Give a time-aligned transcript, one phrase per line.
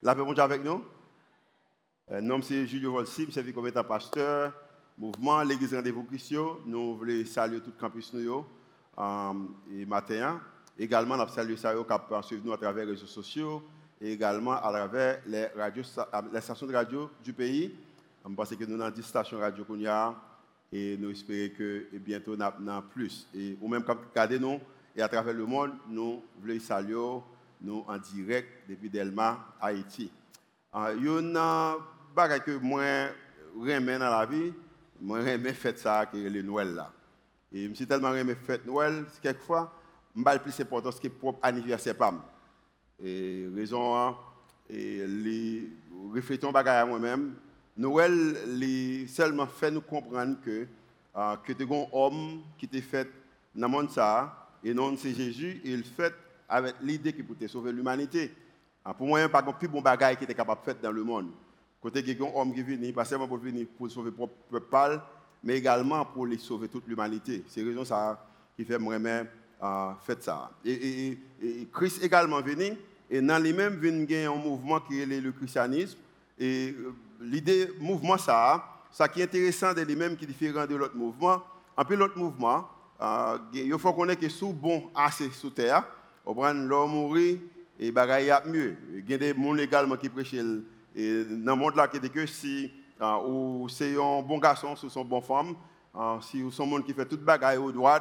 [0.00, 0.84] La paix bonjour avec nous.
[2.12, 4.52] Euh, nom c'est Julio Volsi, je suis comme pasteur,
[4.96, 6.58] mouvement, l'église Rendez-vous Christian.
[6.66, 8.46] Nous voulons saluer tout le campus nous
[8.96, 9.32] euh,
[9.72, 10.40] et matin.
[10.78, 13.60] Également, nous saluons ça qui suivre nous à travers les réseaux sociaux
[14.00, 15.48] et également à travers les,
[16.32, 17.74] les stations de radio du pays.
[18.24, 20.14] Je pense que nous avons 10 stations radio qu'on a
[20.70, 23.26] et nous espérons que bientôt nous avons plus.
[23.34, 24.60] Et ou même quand regardez nous
[24.94, 27.20] et à travers le monde, nous voulons saluer
[27.60, 30.10] nous en direct depuis Delma, Haïti.
[30.74, 32.82] Il y a une chose que moi
[33.56, 34.52] dans la vie,
[35.00, 36.92] moi j'aime faire ça que les Noël là.
[37.52, 39.72] Et je suis tellement aimé fête Noël, quelquefois,
[40.14, 42.20] je suis plus important ce qui est propre anniversaire pam.
[43.02, 44.16] Et raison hein,
[44.68, 45.68] et les
[46.12, 47.34] réfléchissons à moi-même.
[47.76, 50.66] Noël les seulement fait nous comprendre que
[51.16, 53.08] euh, que un homme qui t'est fait
[53.54, 56.14] dans le monde ça et non c'est Jésus, il fait
[56.48, 58.32] avec l'idée qu'il pouvait sauver l'humanité.
[58.96, 60.80] Pour moi, il n'y a pas de plus bon bagage qui était capable de faire
[60.82, 61.30] dans le monde.
[61.80, 64.10] Côté qu'il y a un homme qui vient, pas seulement pour venir pour sauver
[64.50, 65.00] le peuple,
[65.44, 67.44] mais également pour les sauver toute l'humanité.
[67.48, 68.26] C'est raison ça
[68.56, 69.28] qui fait moi-même
[69.62, 70.50] euh, fait ça.
[70.64, 71.18] Et,
[71.72, 72.76] Christ également venu,
[73.10, 75.98] et dans lui-même vient un mouvement qui est le christianisme.
[76.38, 80.76] Et euh, l'idée, mouvement ça, ça qui est intéressant de lui-même qui est différent de
[80.76, 81.42] l'autre mouvement.
[81.76, 82.68] En plus, l'autre mouvement,
[83.00, 85.84] euh, il faut qu'on ait que sous bon assez sous terre,
[86.34, 87.38] l'homme mourir
[87.78, 88.76] et bagaille a mieux.
[88.94, 92.26] Il y a des gens également qui prêchent dans le monde là qui dit que
[92.26, 95.54] si uh, c'est un bon garçon, ou sont bonne femme,
[95.94, 98.00] uh, si vous un monde qui fait toute bagaille au droit,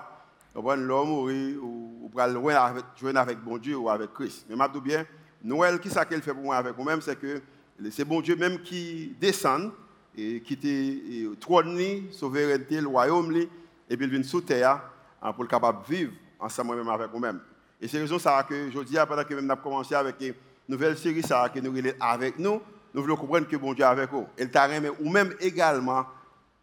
[0.55, 4.45] on prend l'homme mourir ou prend loin avec avec bon Dieu ou avec Christ.
[4.49, 5.05] Mais m'a bien
[5.43, 7.41] Noël qui ça qu'elle fait pour moi avec vous-même c'est que
[7.91, 9.71] c'est bon Dieu même qui descend
[10.17, 11.79] et qui te trône
[12.11, 13.31] souveraineté le royaume
[13.89, 14.81] et puis il vient sous terre
[15.23, 17.39] uh, pour être capable de vivre ensemble avec vous-même.
[17.81, 20.33] Et c'est raison ça que je dis, pendant que nous avons commencé avec une
[20.67, 22.61] nouvelle série ça, que nous avec nous,
[22.93, 24.25] nous voulons comprendre que bon Dieu est avec nous.
[24.37, 26.05] Et le ou même également,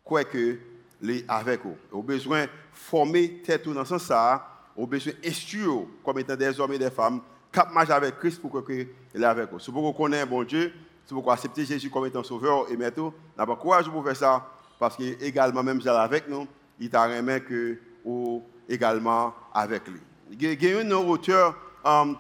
[0.02, 0.58] quoi que
[1.00, 1.76] les avec vous.
[1.92, 6.58] Au besoin de former tête dans ce sens ça, au besoin d'instruire comme étant des
[6.58, 7.20] hommes et des femmes,
[7.52, 9.60] cap avec Christ pour que est avec vous.
[9.60, 10.72] Si vous connaissez bon Dieu,
[11.06, 14.46] si vous acceptez Jésus comme étant sauveur et maintenant, n'avez courage pour faire ça,
[14.78, 16.48] parce que également même avec nous,
[16.80, 20.00] il t'a remis que ou également avec lui.
[20.40, 21.56] Il y a un auteur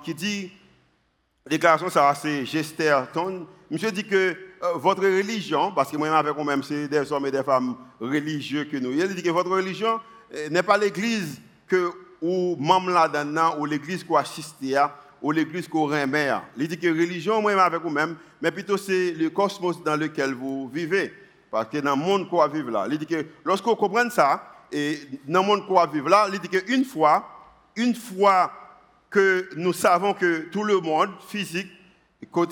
[0.04, 0.52] qui dit,
[1.48, 6.62] déclaration ça c'est Gesterton, monsieur dit que euh, votre religion, parce que moi avec moi-même
[6.62, 10.00] c'est des hommes et des femmes religieux que nous, il dit que votre religion
[10.34, 11.90] euh, n'est pas l'église que
[12.22, 16.30] ou membre là-dedans, ou l'église qu'on assiste à, ou l'église qu'on remet.
[16.56, 20.68] Il dit que religion, moi avec vous-même, mais plutôt c'est le cosmos dans lequel vous
[20.68, 21.12] vivez.
[21.50, 24.42] Parce que dans le monde qu'on vit là, il dit que lorsqu'on comprend ça,
[24.72, 27.33] et dans le monde qu'on vit là, il dit qu'une fois,
[27.76, 28.52] une fois
[29.10, 31.68] que nous savons que tout le monde physique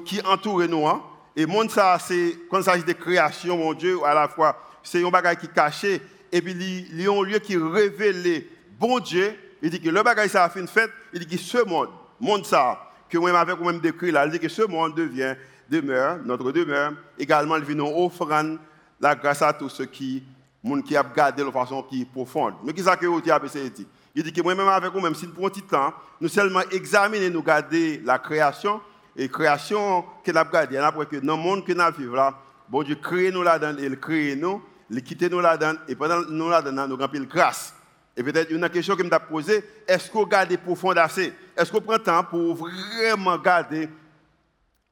[0.04, 1.02] qui entoure nous, hein,
[1.34, 5.04] et monde ça, c'est quand il s'agit de création, mon Dieu, à la fois, c'est
[5.04, 6.00] un bagage qui est caché,
[6.30, 8.44] et puis il y a un lieu qui révèle
[8.78, 9.34] bon Dieu.
[9.62, 11.88] Il dit que le bagage ça a fait une fête, il dit que ce monde,
[12.20, 15.34] monde ça, que moi avec moi-même décrit là, il dit que ce monde devient
[15.70, 18.58] demeure, notre demeure, également il vient nous offrande
[19.00, 20.22] la grâce à tous ceux qui,
[20.62, 22.54] monde qui a gardé de façon qui profonde.
[22.64, 23.86] Mais qui ça que vous dit?
[24.14, 27.30] Il dit que moi-même avec vous, même si pour un petit temps, nous seulement examiner,
[27.30, 28.80] nous garder la création,
[29.16, 32.34] et création que nous avons gardée, après que dans le monde que nous vivons là,
[32.68, 36.48] bon Dieu crée nous là-dedans, il crée nous, il quitte nous là-dedans, et pendant nous
[36.48, 37.74] là-dedans, nous remplit grâce.
[38.16, 41.32] Et peut-être une question que je me posée, est-ce qu'on garde profond assez?
[41.56, 43.88] Est-ce qu'on prend le temps pour vraiment garder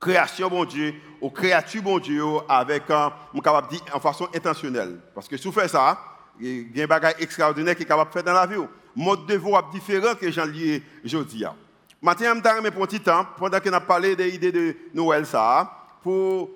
[0.01, 3.13] création, bon Dieu, ou créature, bon Dieu, avec, un,
[3.45, 4.99] capable dire, en façon intentionnelle?
[5.15, 5.99] Parce que si vous faites ça,
[6.41, 8.57] il y a un bagage extraordinaire qui est capable de faire dans la vie
[8.97, 11.45] mode de voix différent que j'en lis aujourd'hui.
[12.03, 15.27] Maintenant, je vais pour un petit temps, pendant qu'on a parlé des idées de Noël,
[15.27, 15.71] ça,
[16.03, 16.51] pour,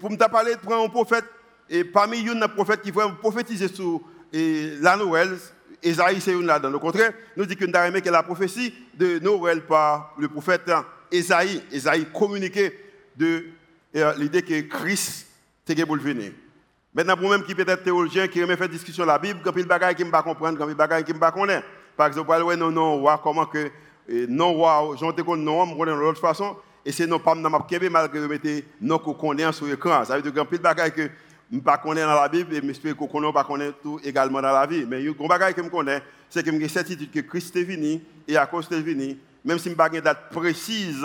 [0.00, 1.24] pour me parler de un prophète,
[1.68, 4.00] et parmi les prophètes qui vont prophétiser sur
[4.32, 5.36] la Noël,
[5.82, 6.76] Esaïe, c'est une là-dedans.
[6.76, 10.70] Au contraire, nous dit que nous avons la prophétie de Noël par le prophète
[11.10, 11.62] Esaïe.
[11.70, 12.78] Esaïe communiquait
[13.16, 13.46] de
[14.16, 15.26] l'idée que Christ
[15.68, 16.32] était pour venir.
[16.94, 19.50] Maintenant, pour même qui peut être théologien, qui aime faire discussion de la Bible, quand
[19.56, 21.64] il choses qui ne comprendre, quand il choses qui ne connaissent
[21.96, 23.70] Par exemple, ouais, non, non, ouais, comment que,
[24.28, 27.60] non, ouais, j'en ai non, je connais de l'autre façon, et c'est non pas dans
[27.62, 30.04] kebe, malgré que je mette non qu'on connaît sur l'écran.
[30.04, 31.10] Ça veut dire qu'il y a des choses que
[31.50, 34.52] je ne pas dans la Bible, et j'espère qu'on ne pas connaît tout également dans
[34.52, 34.86] la vie.
[34.88, 37.56] Mais il y a des choses que je connais, c'est que j'ai certitude que Christ
[37.56, 41.04] est venu, et à cause de venu, même si je n'ai pas une date précise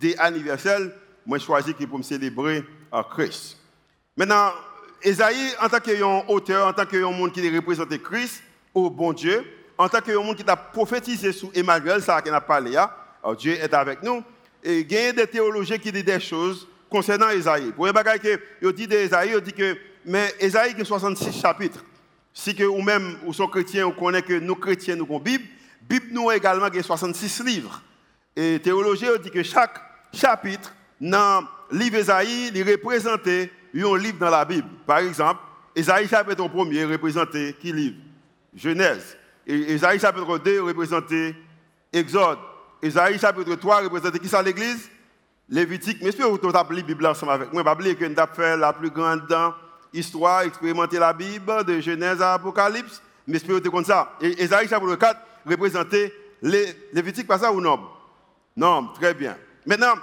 [0.00, 0.80] des anniversaires,
[1.26, 3.58] moi, je choisis pour me célébrer à Christ.
[4.16, 4.52] Maintenant,
[5.02, 8.42] Esaïe, en tant qu'un auteur, en tant qu'un monde qui représente Christ,
[8.74, 9.44] au bon Dieu,
[9.78, 12.90] en tant qu'un monde qui a prophétisé sur Emmanuel, ça qu'on a parlé, hein,
[13.38, 14.22] Dieu est avec nous.
[14.62, 17.72] Et il y a des théologiens qui disent des choses concernant Esaïe.
[17.72, 21.84] Pour un bagage que dit d'Esaïe, il dit que mais Esaïe a 66 chapitres.
[22.32, 25.44] Si que ou même ou sont chrétiens, on connaît que nous chrétiens nous avons Bible,
[25.82, 27.82] Bible nous également a 66 livres.
[28.36, 29.80] Et théologie dit que chaque
[30.12, 32.56] chapitre dans le livre Esaïe, il
[33.84, 34.68] représente un livre dans la Bible.
[34.86, 35.40] Par exemple,
[35.74, 37.96] Esaïe chapitre 1er représentait qui livre?
[38.54, 39.16] Genèse.
[39.46, 41.34] Et Esaïe chapitre 2 représentait
[41.92, 42.38] Exode.
[42.82, 44.90] Esaïe chapitre 3 représentait qui ça l'église?
[45.48, 45.98] Lévitique.
[46.02, 48.90] Mais que vous avez la Bible ensemble avec moi vais que nous fait la plus
[48.90, 49.22] grande
[49.92, 53.02] histoire, expérimenter la Bible de Genèse à Apocalypse.
[53.26, 56.12] Mais est-ce que comme ça Esaïe chapitre 4 représentait
[56.42, 57.80] Lévitique, pas ça ou non
[58.56, 59.36] Non, très bien.
[59.64, 59.94] Maintenant,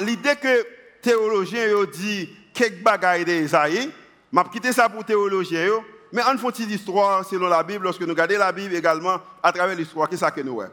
[0.00, 0.66] l'idée que
[1.02, 2.28] théologiens ont dit
[2.60, 3.90] quelques bagailles d'Esaïe,
[4.32, 8.08] je quitter ça pour théologiens, mais en font une histoire selon la Bible, lorsque nous
[8.08, 10.72] regardons la Bible également à travers l'histoire, qu'est-ce que nous voyons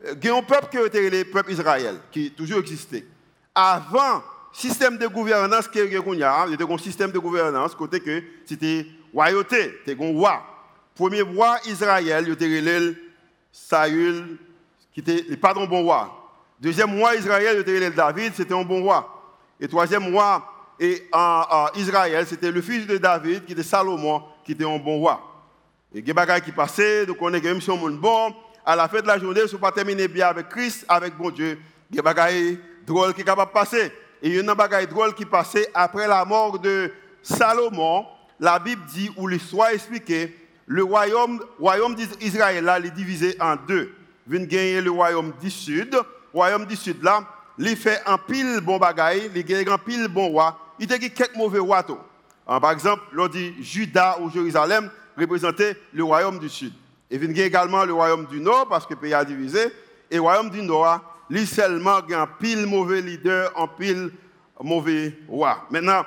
[0.00, 3.06] Il y a un peuple qui était le peuple Israël, qui toujours existé.
[3.54, 4.22] Avant,
[4.52, 8.22] système de gouvernance qu'il y a, il y avait un système de gouvernance, côté que
[8.46, 10.40] c'était royauté, c'était un roi.
[10.94, 12.96] Premier roi Israël, il était
[13.50, 14.38] Saül,
[14.92, 16.30] qui était pas un bon roi.
[16.60, 19.10] Deuxième roi Israël, il était David, c'était un bon roi.
[19.60, 24.52] Et troisième roi et, en, Israël, c'était le fils de David, qui était Salomon, qui
[24.52, 25.20] était un bon roi.
[25.94, 28.34] Et il y a des qui passaient, donc on est même si on est bon,
[28.66, 31.30] à la fin de la journée, si on pas terminer bien avec Christ, avec bon
[31.30, 31.58] Dieu,
[31.90, 33.92] il y a des drôles qui sont capables de passer.
[34.22, 36.90] Et il y a des drôles qui passaient après la mort de
[37.22, 38.06] Salomon.
[38.40, 40.34] La Bible dit, ou l'histoire expliquée,
[40.66, 43.94] le royaume, royaume d'Israël il est divisé en deux.
[44.26, 45.92] Vient gagner le royaume du sud.
[45.92, 46.00] Le
[46.32, 47.22] royaume du sud là,
[47.58, 50.58] il fait un pile bon bagaille, il gagne un pile bon roi.
[50.78, 51.84] Il a quelques mauvais rois.
[52.46, 56.72] Par exemple, l'on dit Juda ou Jérusalem représentait le royaume du sud.
[57.10, 59.72] Et il y a également le royaume du nord, parce que le pays a divisé.
[60.10, 61.00] Et le royaume du nord,
[61.30, 64.10] lui seulement a un pile mauvais leader, un pile
[64.60, 65.64] mauvais roi.
[65.70, 66.02] Maintenant,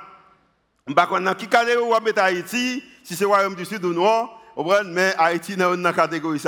[0.86, 3.64] je ne sais pas qui est le roi de Haïti, si c'est le royaume du
[3.64, 4.28] sud ou non,
[4.86, 6.42] mais Haïti est dans la catégorie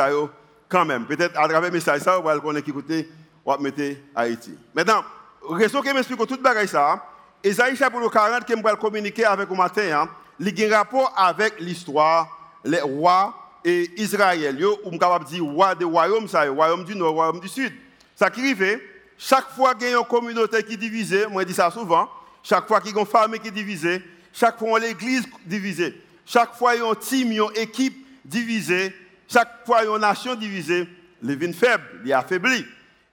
[0.69, 1.07] quand même.
[1.07, 3.07] Peut-être à travers le message, ça, on va connaître qui
[3.45, 4.57] on va mettre Haïti.
[4.75, 5.03] Maintenant,
[5.49, 7.05] raison que m'explique tout le ça,
[7.43, 10.09] Esaïe chapitre 40 que je vais communiquer avec vous matin, hein,
[10.39, 12.29] il a un rapport avec l'histoire,
[12.65, 13.35] les rois
[13.65, 14.63] et Israël.
[14.85, 17.73] Ou capable dire roi des royaumes, royaume du nord, royaume du sud.
[18.15, 18.81] Ça qui arrive,
[19.17, 22.11] chaque fois qu'il y a une communauté qui est divisée, moi je dis ça souvent,
[22.43, 24.03] chaque fois qu'il y a une famille qui est divisée,
[24.35, 27.57] chaque fois qu'il y a l'église divisée, chaque fois qu'il y a un team, une
[27.57, 28.95] équipe divisée,
[29.27, 30.87] chaque fois qu'il y a une nation divisée,
[31.23, 32.67] les vins faibles, les affaiblis.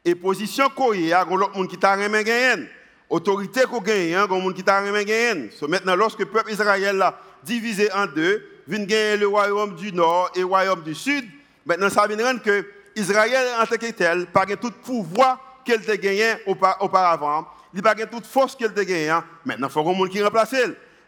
[0.04, 2.68] Et position qu'il y a, l'autre monde qui t'a gagné
[3.10, 5.50] autorité qu'on gagne, hein, comme monde qui t'a gagné.
[5.68, 10.30] Maintenant, lorsque le peuple Israël a divisé en deux, vient gagner le royaume du nord
[10.36, 11.26] et le royaume du sud,
[11.66, 12.66] maintenant ça vient rendre que
[12.96, 18.06] Israël en tant que tel, pas tout pouvoir qu'elle a gagné auparavant, il n'a pas
[18.06, 19.10] toute force qu'elle a gagné.
[19.10, 19.24] Hein.
[19.46, 20.56] Maintenant, il faut que monde qui remplace.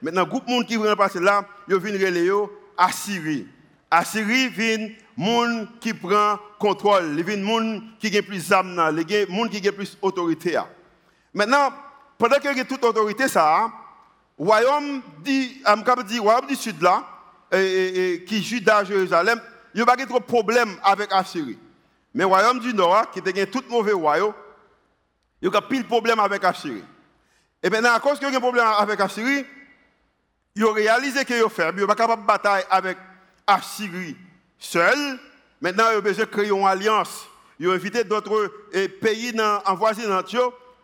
[0.01, 2.31] Maintenant, le groupe monde qui remplace là, il vient relayer
[2.77, 3.47] Assyrie.
[3.91, 9.25] Assyrie vient monde qui prend contrôle, il vient monde qui a plus d'âme, il vient
[9.27, 10.57] monde qui a plus d'autorité.
[11.33, 11.73] Maintenant,
[12.19, 13.71] pendant qu'il y a toute autorité, ça,
[14.37, 15.63] royaume dit,
[16.05, 17.05] dit royaume du sud là,
[17.51, 19.41] et, qui Juda, Jérusalem,
[19.73, 21.57] il n'y a pas de problème avec Assyrie.
[22.13, 24.33] Mais le royaume du nord, qui était tout mauvais royaume,
[25.41, 26.83] il y a pile problème avec Assyrie.
[27.63, 29.45] Et maintenant, à cause qu'il y a un problème avec Assyrie,
[30.55, 32.97] il a réalisé qu'il a fait, il n'est pas de bataille avec
[33.47, 34.17] Assyrie
[34.57, 35.17] seul.
[35.61, 37.27] Maintenant, il a besoin de créer une alliance.
[37.59, 39.33] Il a invité d'autres eh, pays
[39.65, 40.35] en voisinage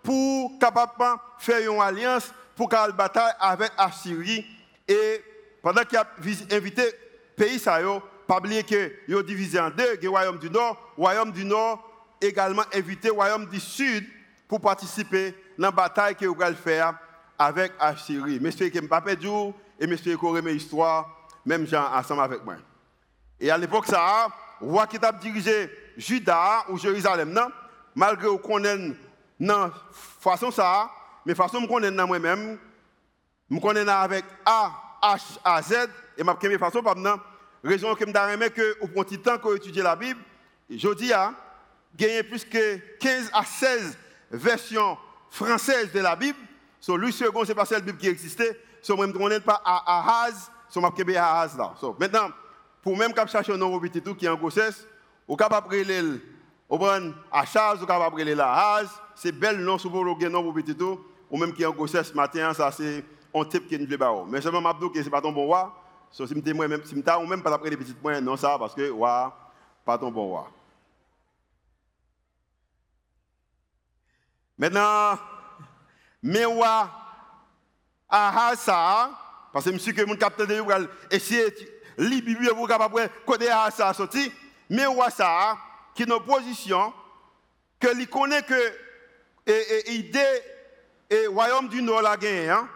[0.06, 4.46] pour capable faire une alliance pour faire bataille avec Assyrie.
[4.88, 5.22] Et
[5.62, 6.08] pendant qu'il a
[6.52, 6.84] invité
[7.36, 7.80] pays, ça
[8.28, 11.84] pas oublier qu'il a divisé en deux, le royaume du Nord, le royaume du Nord
[12.22, 14.06] également invité le royaume du Sud
[14.48, 16.98] pour participer dans la bataille qu'il va faire
[17.38, 18.40] avec Assyrie.
[18.40, 19.28] Monsieur qui pas perdu
[19.80, 22.56] et monsieur qui aurait histoire, même gens ensemble avec moi.
[23.40, 24.28] Et à l'époque, ça,
[24.62, 27.38] le roi qui a dirigé Juda ou Jérusalem,
[27.94, 28.64] malgré qu'on
[29.40, 30.90] ait non, façon ça,
[31.26, 32.58] mais façon je connais moi-même,
[33.50, 36.96] je connais avec A, H, A, Z, et ma première façon, par
[37.64, 40.20] raison que je me que au petit temps qu'on étudie la Bible,
[40.70, 41.34] je dis à
[41.96, 43.98] gagner plus que 15 à 16
[44.32, 44.98] versions
[45.30, 46.40] françaises de la Bible.
[46.80, 48.60] So, lui second, n'est pas celle Bible qui existait.
[48.82, 51.74] So, moi, je ne connais pas à Ahaz, so, je à Ahaz là.
[51.80, 52.30] So, maintenant,
[52.86, 54.86] même quand chercher un nom qui est en grossesse,
[55.28, 56.20] ou capable de
[56.70, 60.54] prendre au Achaz, ou capable de la Ahaz, c'est bel nom sur le nom pour
[60.54, 63.04] petit tout, ou même qui est en grossesse ce matin, ça c'est
[63.34, 64.14] un type qui ne veut pas.
[64.28, 65.76] Mais seulement Mabdou que c'est pas ton bon roi,
[66.12, 66.42] so, si je
[66.86, 69.36] si je ou même pas après les petites points, non ça parce que roi
[69.86, 70.52] pas ton bon roi.
[74.58, 75.18] Maintenant
[76.24, 76.90] Mais wa
[78.10, 79.12] aha ça
[79.54, 80.80] parce que monsieur que mon capteur de va
[81.12, 81.54] essayer
[82.00, 84.32] li bible pour capable côté aha ça sorti
[84.68, 85.56] mais wa ça
[85.94, 86.92] qui est une position
[87.80, 88.56] que lui connaît que
[89.46, 90.42] et, idée
[91.10, 92.68] et royaume du nord la hein?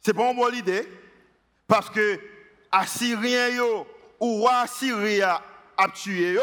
[0.00, 0.88] c'est pas une bonne idée
[1.66, 2.20] parce que
[2.70, 3.86] Assyrien yo
[4.20, 5.42] ou Assyria
[5.76, 6.42] a tué yo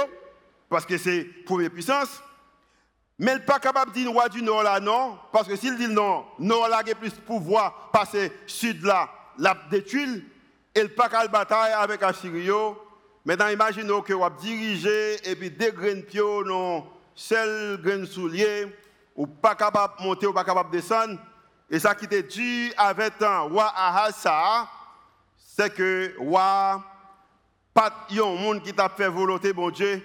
[0.69, 2.22] parce que c'est première puissance
[3.17, 5.17] mais il n'est pas capable de dire roi du nord non.
[5.31, 10.22] Parce que s'il dit non, nord a plus pouvoir passer sud là, la détruire.
[10.75, 12.77] Il n'est pas capable de bataille avec Assyrio.
[13.24, 18.67] Maintenant, imaginez que vous dirigé et puis des graines pieds, non, seul grain soulier,
[19.15, 21.17] ou pas capable de monter ou pas capable de descendre.
[21.69, 24.67] Et ça qui était dit avec un roi Ahasa,
[25.38, 26.84] c'est que roi,
[27.74, 30.03] pas de monde qui t'a fait volonté, bon Dieu.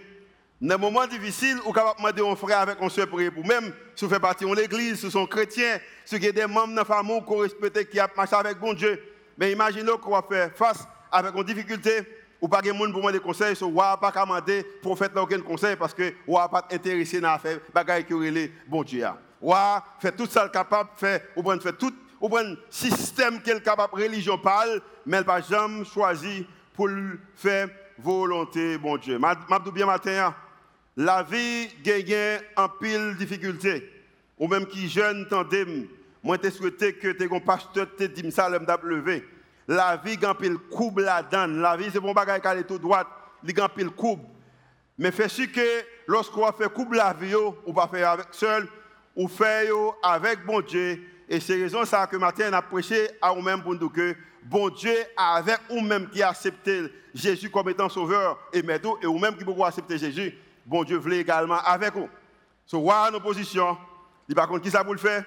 [0.61, 3.73] Dans des moments difficiles, vous pouvez demander un frère avec un soeur prier pour même
[3.95, 6.73] si vous faites partie de l'église, si vous êtes chrétien, si vous êtes des membres
[6.73, 9.03] de la famille qu'on respecte, qui a marché avec bon Dieu.
[9.39, 12.07] Mais imaginez qu'on va faire face avec une difficulté,
[12.41, 15.95] ou pas de monde pour demander conseil, so, ou pas demander prophète aucun conseil parce
[15.95, 19.07] que ou pas intéressé dans faire bagaille qui relève bon Dieu.
[19.41, 19.53] Ou
[19.99, 24.39] fait tout ça capable faire ou prendre fait tout ou prendre système qu'elle capable religion
[24.39, 26.89] parle, mais elle pas jamais choisi pour
[27.35, 27.69] faire
[27.99, 29.19] volonté bon Dieu.
[29.19, 29.35] M'a
[29.73, 30.35] bien matin hein
[30.97, 33.91] la vie gagne en pile difficulté.
[34.39, 35.87] Ou même qui jeune tandem,
[36.23, 39.25] moi te souhaité que tes pasteur te dit ça levé.
[39.71, 41.61] La vie gagne pile coupe la donne.
[41.61, 43.07] La vie c'est bon bagage qui est tout droite,
[43.45, 44.21] il gagne pile coupe.
[44.99, 48.67] Mais fait sûr que lorsqu'on fait coupe la vie, on va faire avec seul,
[49.15, 49.73] ou faire
[50.03, 51.01] avec bon Dieu.
[51.29, 54.71] Et c'est raison ça que matin on a prêché à nous-mêmes pour nous que bon
[54.71, 59.63] Dieu avec nous-mêmes qui accepté Jésus comme étant sauveur et maître, et nous-mêmes qui pouvons
[59.63, 60.35] accepter Jésus
[60.67, 62.09] bon Dieu voulait également avec vous.
[62.67, 63.79] So, voir nos positions,
[64.29, 65.25] il par contre qui ça pour le faire?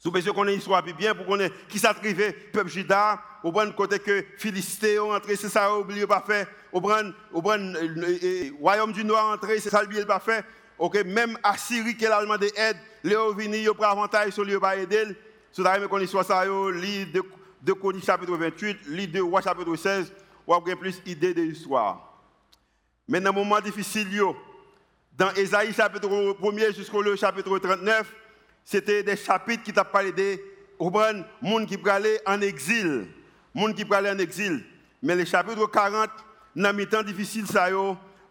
[0.00, 3.52] Sous besoin qu'on ait une histoire bien pour qu'on ait qui privé, peuple juda, au
[3.52, 6.48] bon côté que Philisté ont entré, c'est ça oublié pas fait.
[6.72, 7.74] Au bon au bon
[8.58, 10.44] royaume du Nord entré, c'est ça oublié pas fait.
[10.78, 14.76] OK, même Assyrie qui a demandé aide, Léo vini, il prend avantage sur lui pas
[14.76, 15.04] aider.
[15.52, 17.22] So d'ailleurs qu'on histoire ça yo, lit de
[17.62, 20.12] de Chroniques chapitre 28, lit de Roi chapitre 16,
[20.46, 22.22] ou avoir plus idée de l'histoire.
[23.06, 24.08] Mais dans un moment difficile,
[25.16, 28.14] dans Ésaïe chapitre 1 jusqu'au chapitre 39,
[28.70, 30.40] c'était des chapitres qui t'a parlé des
[30.78, 33.08] gens qui aller en exil.
[33.52, 34.64] Monde qui aller en exil.
[35.02, 36.08] Mais le chapitre 40,
[36.54, 37.66] dans les temps difficiles, ça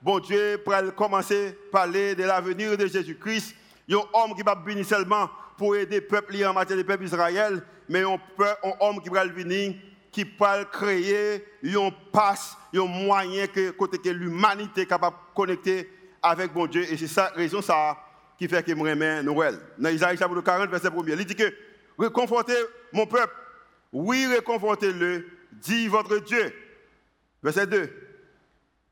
[0.01, 3.53] bon Dieu pour commencer à parler de l'avenir de Jésus-Christ.
[3.86, 6.77] Il y a un homme qui va venir seulement pour aider le peuple en matière
[6.77, 8.17] de peuple Israël, mais un
[8.79, 9.75] homme qui va venir
[10.10, 15.89] qui peut créer un passe, un moyen que que l'humanité est capable de connecter
[16.22, 16.89] avec bon Dieu.
[16.89, 17.98] Et c'est ça raison ça
[18.39, 19.60] qui fait que je remets Noël.
[19.77, 21.53] Dans Isaïe chapitre 40, verset 1 il dit que
[21.98, 22.55] réconfortez
[22.93, 23.34] mon peuple.
[23.91, 26.53] Oui, réconfortez-le, dit votre Dieu.
[27.43, 27.89] Verset 2.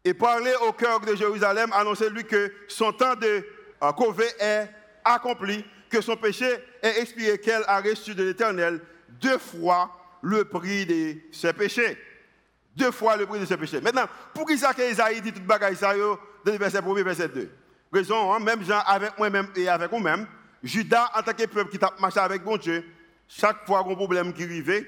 [0.03, 3.45] Et parlez au cœur de Jérusalem, annoncez-lui que son temps de
[3.83, 4.69] euh, est
[5.05, 6.47] accompli, que son péché
[6.81, 8.81] est expié, qu'elle a reçu de l'Éternel
[9.21, 11.97] deux fois le prix de ses péchés.
[12.75, 13.79] Deux fois le prix de ses péchés.
[13.79, 17.49] Maintenant, pour qui ça qu'Isaïe dit tout bagaille ça dans le verset 1 verset 2
[17.91, 20.27] Raison, hein, même Jean avec moi-même et avec vous-même,
[20.63, 22.83] Judas en tant que peuple qui t'a marché avec bon Dieu,
[23.27, 24.85] chaque fois un problème qui arrive,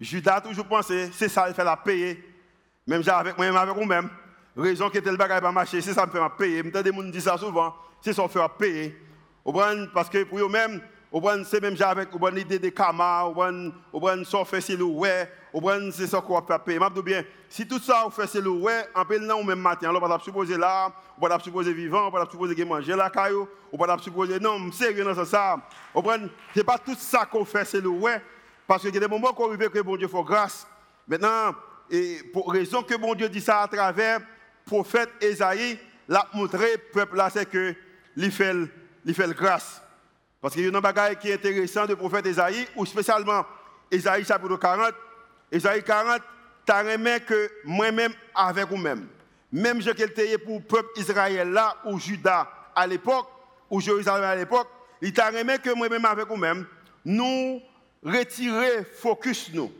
[0.00, 2.22] Judas a toujours pensé, c'est ça, il fait la payer.
[2.86, 4.08] Même Jean avec moi-même avec vous-même.
[4.56, 6.62] Raison que tel bagaille pas marcher, c'est ça me fait payer.
[6.64, 8.96] Je des gens dire ça souvent, c'est ça me fait payer.
[9.92, 10.80] Parce que pour eux-mêmes,
[11.44, 13.26] c'est même avec l'idée de karma,
[13.92, 16.78] ou bien ça fait c'est ouais, ou bien c'est ça qu'on va payer.
[17.04, 19.98] Bien, si tout ça on fait c'est ouais, en peu là ou même matin, on
[19.98, 23.96] va supposer là, on va supposer vivant, on va supposer manger la caillou, on va
[23.98, 25.56] supposer non, sérieux dans ça.
[26.54, 28.20] C'est pas tout ça qu'on fait c'est ouais,
[28.66, 30.66] parce qu'il y a des moments qu'on arrive que bon Dieu fait grâce.
[31.06, 31.54] Maintenant,
[31.88, 34.20] et pour raison que bon Dieu dit ça à travers
[34.64, 37.74] prophète Esaïe, l'a montré peuple là c'est que
[38.16, 38.54] il fait,
[39.04, 39.82] il fait grâce.
[40.40, 43.44] Parce qu'il y a un bagage qui est intéressant du prophète Esaïe, ou spécialement
[43.90, 44.94] Esaïe chapitre 40.
[45.50, 46.20] Esaïe 40,
[46.66, 49.08] tu as remis que moi-même avec vous-même.
[49.52, 53.28] Même je qu'il pour le peuple Israël là, ou Juda à l'époque,
[53.70, 54.68] ou Jérusalem à l'époque,
[55.00, 56.66] il t'a remis que moi-même avec vous-même,
[57.04, 57.60] nous
[58.04, 59.72] retirer focus nous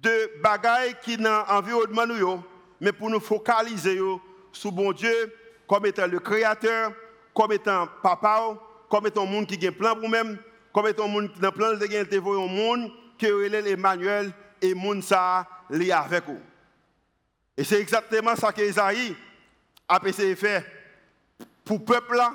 [0.00, 2.42] de bagailles qui dans l'environnement nous,
[2.80, 3.98] mais pour nous focaliser
[4.52, 5.34] sur bon Dieu
[5.66, 6.92] comme étant le créateur,
[7.32, 8.54] comme étant papa,
[8.94, 10.38] comme étant un monde qui a un plan pour même,
[10.72, 14.32] comme étant un monde qui a un plan de gagner un monde qui Emmanuel
[14.62, 16.38] et le monde ça avec vous.
[17.56, 19.16] Et c'est exactement ça qu'Esaïe
[19.88, 20.62] a essayé de faire
[21.64, 22.34] pour le peuple là,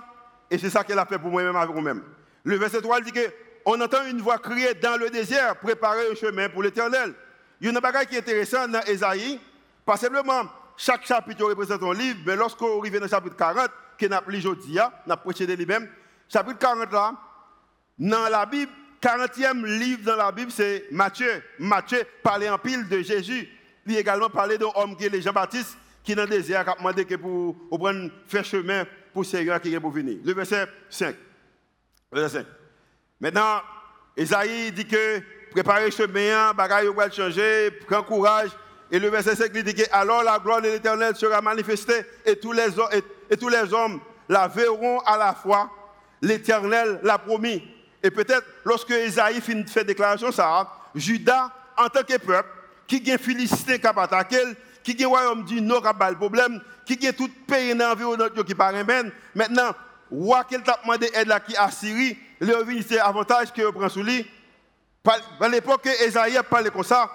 [0.51, 2.03] et c'est ça qu'elle a fait pour moi-même avec vous-même.
[2.43, 3.31] Le verset 3 dit que
[3.63, 7.13] on entend une voix crier dans le désert, préparer un chemin pour l'éternel.
[7.61, 9.39] Il y a une bagaille qui est intéressante dans Esaïe,
[9.85, 10.43] pas simplement
[10.75, 14.27] chaque chapitre représente un livre, mais lorsqu'on arrive dans le chapitre 40, que nous avons
[14.27, 15.87] aujourd'hui, avons prêché de lui-même,
[16.29, 17.13] chapitre 40 là,
[17.97, 18.71] dans la Bible,
[19.01, 21.43] 40e livre dans la Bible, c'est Matthieu.
[21.57, 23.49] Matthieu parlait en pile de Jésus.
[23.85, 26.75] Il également parlé d'un homme qui est Jean-Baptiste, qui est dans le désert, qui a
[26.75, 27.55] demandé pour,
[28.27, 30.19] faire chemin pour Seigneur qui est pour venir.
[30.23, 31.15] Le verset 5.
[32.11, 32.47] Le verset 5.
[33.19, 33.61] Maintenant,
[34.15, 35.21] Esaïe dit que
[35.51, 38.51] préparez chemin, bagaille va changer, prends courage.
[38.91, 42.51] Et le verset 5 dit que alors la gloire de l'Éternel sera manifestée et tous
[42.51, 42.67] les,
[43.29, 45.71] et tous les hommes la verront à la fois.
[46.21, 47.63] L'Éternel l'a promis.
[48.01, 52.49] Et peut-être lorsque Esaïe fait déclaration ça, Judas en tant que peuple,
[52.87, 54.37] qui a Philistin qui a attaqué,
[54.83, 58.29] qui a royaume du nord qui a le problème, qui a tout pays dans l'environnement
[58.45, 58.71] qui pas
[59.35, 59.71] Maintenant,
[60.11, 64.25] roi qui t'a demandé aide là qui Assyrie, le c'est avantage que prend sous lui.
[65.39, 67.09] À l'époque Esaïe parlé comme ça,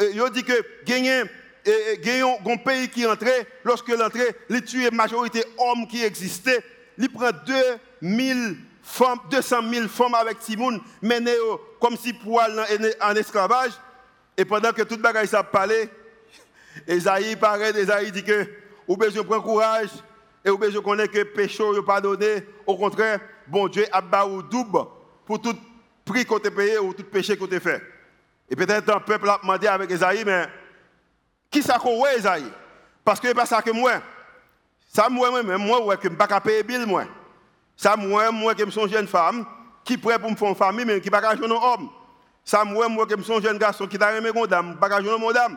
[0.00, 1.22] il dit que gagner
[1.66, 6.62] un pays qui entrait, lorsque l'entrée, il la majorité d'hommes qui existaient,
[7.00, 7.30] il prend
[8.02, 11.36] 2000 femmes, 200 000 femmes avec Timoun, menées
[11.80, 13.72] comme si pour aller en esclavage.
[14.36, 15.88] Et pendant que tout le monde s'est parlé,
[16.86, 18.46] Esaïe paraît, Esaïe dit que
[18.86, 19.90] vous besoin prendre courage
[20.44, 22.46] et vous besoin connaître que péché n'est pas donné.
[22.66, 24.80] Au contraire, bon Dieu a battu double
[25.24, 25.56] pour tout
[26.04, 27.82] prix qu'on t'a payé ou tout péché qu'on t'a fait.
[28.48, 30.46] Et peut-être un peuple a demandé avec Esaïe, mais
[31.50, 32.50] qui ça qu'on voit Esaïe?
[33.04, 33.92] Parce que c'est pas ça que moi.
[34.92, 37.04] Ça, moi, moi, moi, moi, que je ne pas payer bill, moi.
[37.76, 39.46] Ça, moi, moi, que je suis une jeune femme
[39.84, 41.88] qui est prête pour me faire une famille, mais qui ne pas un homme.
[42.44, 44.92] Ça, moi, moi, que je suis un jeune garçon qui t'a aimé mon dame, pas
[44.92, 45.56] un mon dame.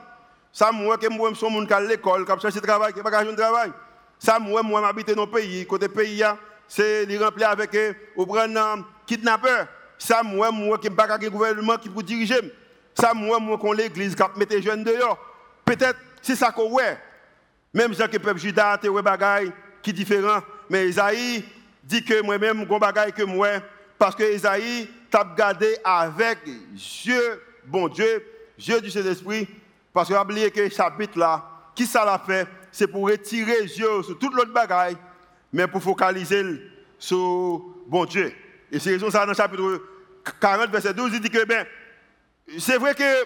[0.52, 3.00] Ça, moi, que je suis un monde qui à l'école, qui a cherché travail, qui
[3.00, 3.72] n'a pas un travail.
[4.20, 6.24] Ça, moi, moi, j'habite dans le pays, côté pays,
[6.68, 7.76] c'est les remplir avec,
[8.16, 9.68] ou prendre un kidnappeur.
[9.98, 12.40] Ça, moi, moi, qui n'ai pas un gouvernement qui peut diriger.
[12.94, 15.18] Ça, moi, moi, qu'on l'église, qui met les jeunes dehors.
[15.66, 16.84] Peut-être, c'est ça qu'on voit.
[17.74, 20.42] Même le peuple juda, tu bagaille qui est différent.
[20.70, 21.44] Mais Isaïe
[21.84, 23.50] dit que moi-même, je bagaille que moi.
[23.98, 26.40] Parce que Isaïe t'a gardé avec
[26.74, 28.24] Dieu, bon Dieu,
[28.58, 29.48] Dieu du Saint-Esprit.
[29.92, 31.44] Parce que oublié que ce chapitre-là,
[31.76, 32.48] qui ça l'a fait?
[32.72, 34.98] C'est pour retirer Dieu sur toute l'autre bagaille,
[35.52, 36.44] mais pour focaliser
[36.98, 38.34] sur bon Dieu.
[38.72, 39.82] Et c'est raison ça dans le chapitre
[40.40, 41.66] 40, verset 12, il dit que ben,
[42.58, 43.26] c'est vrai que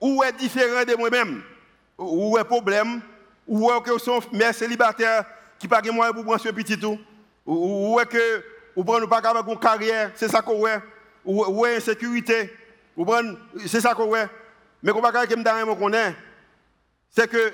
[0.00, 1.42] où est différent de moi-même,
[1.96, 3.00] où est problème,
[3.46, 5.24] où est que sont mères célibataires
[5.58, 6.98] qui pas de moyens pour prendre ce petit tout,
[7.46, 8.44] où est que
[8.76, 10.80] ou prendre pas avec une carrière, c'est ça qu'on est,
[11.24, 12.52] ou est insécurité,
[12.96, 13.06] ou
[13.66, 14.28] c'est ça qu'on est.
[14.82, 16.14] Mais qu'on pas que me connaît,
[17.10, 17.52] c'est que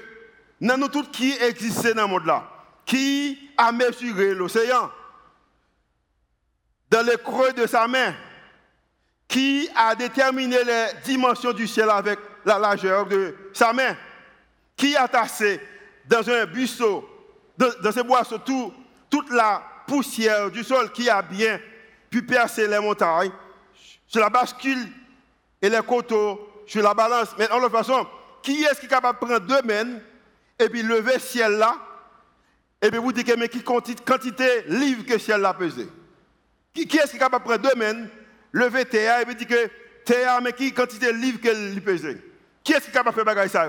[0.61, 2.49] nous tous qui existent dans le monde là,
[2.85, 4.91] qui a mesuré l'océan
[6.91, 8.15] dans le creux de sa main,
[9.29, 13.97] qui a déterminé les dimensions du ciel avec la largeur de sa main,
[14.77, 15.61] qui a tassé
[16.11, 17.05] dans un buisson,
[17.57, 18.75] dans, ce boisseau, tout,
[19.09, 21.61] toute la poussière du sol qui a bien
[22.11, 23.31] pu percer les montagnes,
[24.09, 24.89] sur la bascule
[25.63, 27.29] et les coteaux, sur la balance.
[27.39, 28.05] Mais en l'autre façon,
[28.43, 30.01] qui est-ce qui est capable de prendre deux mains
[30.59, 31.77] et puis lever le ciel là,
[32.83, 35.87] et puis vous dites, mais qui quantité livre que ciel là pesé?
[36.75, 38.07] Qui, est-ce qui est capable de prendre deux mains,
[38.53, 39.71] lever terre et puis dire que
[40.05, 42.21] terre, mais qui quantité livre qu'elle pesé?
[42.65, 43.69] Qui est-ce qui est capable de faire bagaille ça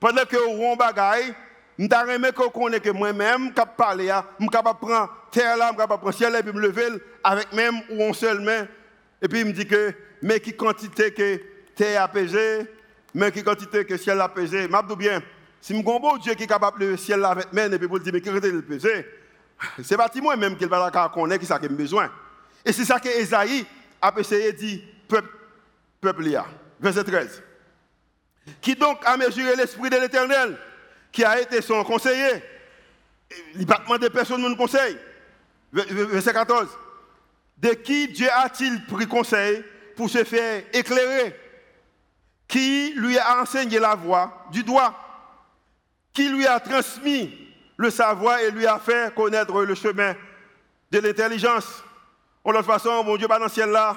[0.00, 1.34] Pendant que on bagaille,
[1.78, 5.66] je suis qu'on connaît que moi-même, je parler, je suis capable de prendre terre là,
[5.66, 6.88] je suis capable de prendre ciel et puis me lever
[7.22, 8.66] avec même ou en seule main.
[9.20, 11.40] Et puis il me dit que, mais qui quantité que
[11.74, 12.66] terre a pesé,
[13.12, 14.68] mais qui quantité que ciel a pesé.
[14.70, 15.22] Je bien,
[15.60, 17.88] si je bon Dieu qui est capable de le ciel là avec main et puis
[17.88, 19.06] pour dire, mais qui quantité le pesé,
[19.82, 22.10] c'est pas moi-même qui va connaître qui ça que j'ai besoin.
[22.64, 23.66] Et c'est ça que Esaïe
[24.00, 25.28] a essayé de dire, peuple,
[26.00, 26.42] peuple,
[26.80, 27.42] verset 13.
[28.60, 30.58] Qui donc a mesuré l'esprit de l'éternel?
[31.14, 32.42] Qui a été son conseiller.
[33.54, 34.98] Il n'a pas demandé personne nous conseil.
[35.72, 36.68] Verset 14.
[37.56, 39.64] De qui Dieu a-t-il pris conseil
[39.96, 41.40] pour se faire éclairer?
[42.48, 44.92] Qui lui a enseigné la voie du doigt?
[46.12, 47.32] Qui lui a transmis
[47.76, 50.14] le savoir et lui a fait connaître le chemin
[50.90, 51.84] de l'intelligence?
[52.42, 53.96] En l'autre façon, mon Dieu, pas dans le ciel là.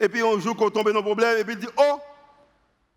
[0.00, 1.36] Et puis on joue qu'on tombe dans nos problèmes.
[1.36, 2.00] Et puis il dit Oh,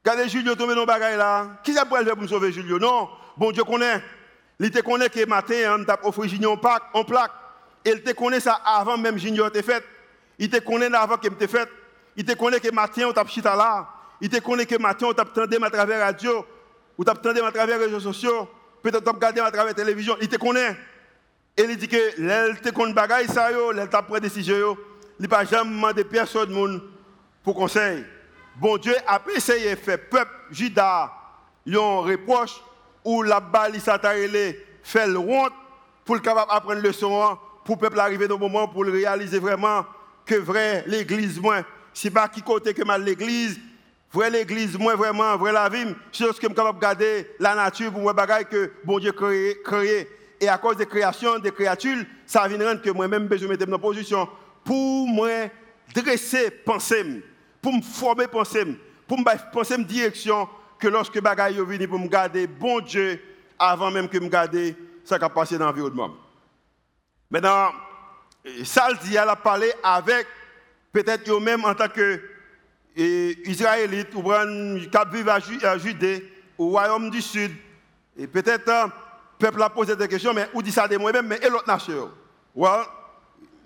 [0.05, 1.59] regardez Julio tomber dans le bagaille là.
[1.65, 2.79] Qui ça pourrait faire pour sauver Julio?
[2.79, 4.01] Non, bon Dieu connaît.
[4.59, 6.59] Il te connaît que matin, on t'a offert Junior
[6.93, 7.31] en plaque.
[7.83, 9.83] Il te connaît ça avant même Junior était fait.
[10.37, 11.67] Il te connaît avant qu'il t'ait fait.
[12.15, 13.87] Il te connaît que matin, on t'a chita là.
[14.19, 16.45] Il te connaît que matin, on t'a à travers la radio.
[16.97, 18.47] Ou t'a à travers les réseaux sociaux.
[18.83, 20.15] Peut-être t'a regardé à travers la télévision.
[20.21, 20.77] Il te connaît.
[21.57, 24.77] Et il dit que l'elle te connaît bagaille ça yo, l'elle t'a pris décision.
[25.19, 26.81] Il n'a jamais demandé personne
[27.43, 28.05] pour conseil.
[28.55, 31.11] Bon Dieu a essayé de faire peuple Juda
[31.67, 32.61] un reproche
[33.03, 33.73] ou la balle
[34.83, 35.53] fait le honte
[36.05, 39.39] pour le capable apprendre le son pour le peuple arriver dans le moment pour réaliser
[39.39, 39.85] vraiment
[40.25, 43.59] que vrai l'église moins c'est pas qui côté que mal l'église.
[44.13, 47.91] Vrai l'église moi vraiment vrai la vie c'est ce que je capable garder la nature
[47.91, 50.07] pour moi bagaille que bon Dieu créé
[50.39, 53.65] et à cause de création des créatures ça vient rendre que moi-même je me mettre
[53.65, 54.27] dans position
[54.65, 55.47] pour moi
[55.95, 57.23] dresser penser
[57.61, 58.65] pour me former penser
[59.07, 60.47] pour me penser direction
[60.81, 63.21] que lorsque bagaille est venu pour me garder bon Dieu
[63.57, 66.11] avant même que me garder ça qui a passé dans l'environnement.
[67.29, 67.69] Maintenant,
[68.65, 70.27] ça dit, elle a parlé avec
[70.91, 72.19] peut-être eux-mêmes en tant que
[72.95, 77.51] Israélites ou qui vivent à Judée, au royaume du Sud.
[78.17, 78.91] Et peut-être le hein,
[79.39, 82.11] peuple a posé des questions, mais où dit ça de moi-même, mais et l'autre nation
[82.53, 82.83] well,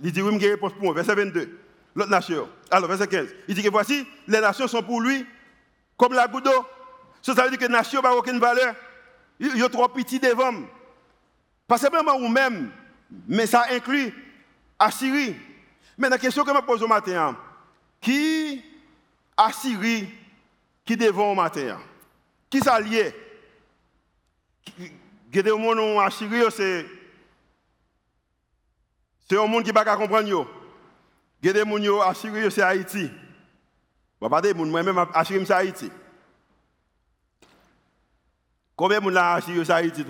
[0.04, 1.60] Il dit oui, une réponse pour moi, verset 22.
[1.96, 2.48] L'autre nation.
[2.70, 3.28] Alors, verset 15.
[3.48, 5.26] Il dit que voici, les nations sont pour lui
[5.98, 6.66] comme la goutte d'eau.
[7.34, 8.76] Ça veut dire que les nations n'ont aucune valeur.
[9.40, 10.54] Il y a trop petits devant.
[11.68, 12.72] Pas simplement ou même,
[13.28, 14.14] mais ça inclut
[14.78, 15.36] Assyrie.
[15.98, 17.36] Mais la question que je me pose au matin,
[18.00, 18.64] qui
[19.36, 20.08] Assyrie
[20.86, 21.80] qui devant au matin?
[22.48, 23.02] Qui s'allie
[25.58, 26.86] monde en Assyrie, c'est
[29.28, 30.32] c'est un monde qui ne peut pas comprendre.
[30.32, 33.10] Au monde Assyrie, c'est Haïti?
[34.22, 35.90] Je ne pas dire moi-même Assyrie, c'est Haïti.
[38.76, 40.06] Combien de monde là Assyrie, c'est Haïti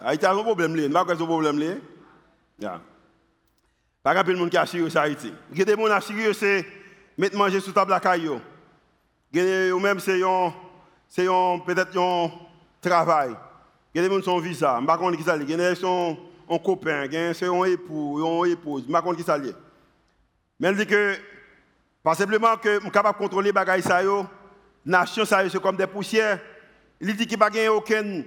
[0.00, 1.80] Haïti a un problème, n'y a pas de problème.
[4.02, 5.32] Pas de monde qui a Syrie, c'est Haïti.
[5.52, 6.66] Il y a des gens qui Syrie, c'est
[7.18, 8.40] mettre manger sous table à caillou.
[9.34, 12.30] Ou même, c'est peut-être un
[12.80, 13.34] travail.
[13.92, 14.76] Il y a des gens qui sont visa.
[14.76, 16.16] Je ne sais pas qui ça Il y a des gens
[16.48, 18.84] un copain, a un époux, une épouse.
[18.86, 19.38] Je ne sais pas qui ça
[20.60, 21.16] Mais elle dit que,
[22.02, 24.26] pas simplement que je suis capable de contrôler les choses,
[24.84, 26.38] la nation, c'est comme des poussières.
[27.00, 28.22] Il dit qu'il n'y a aucun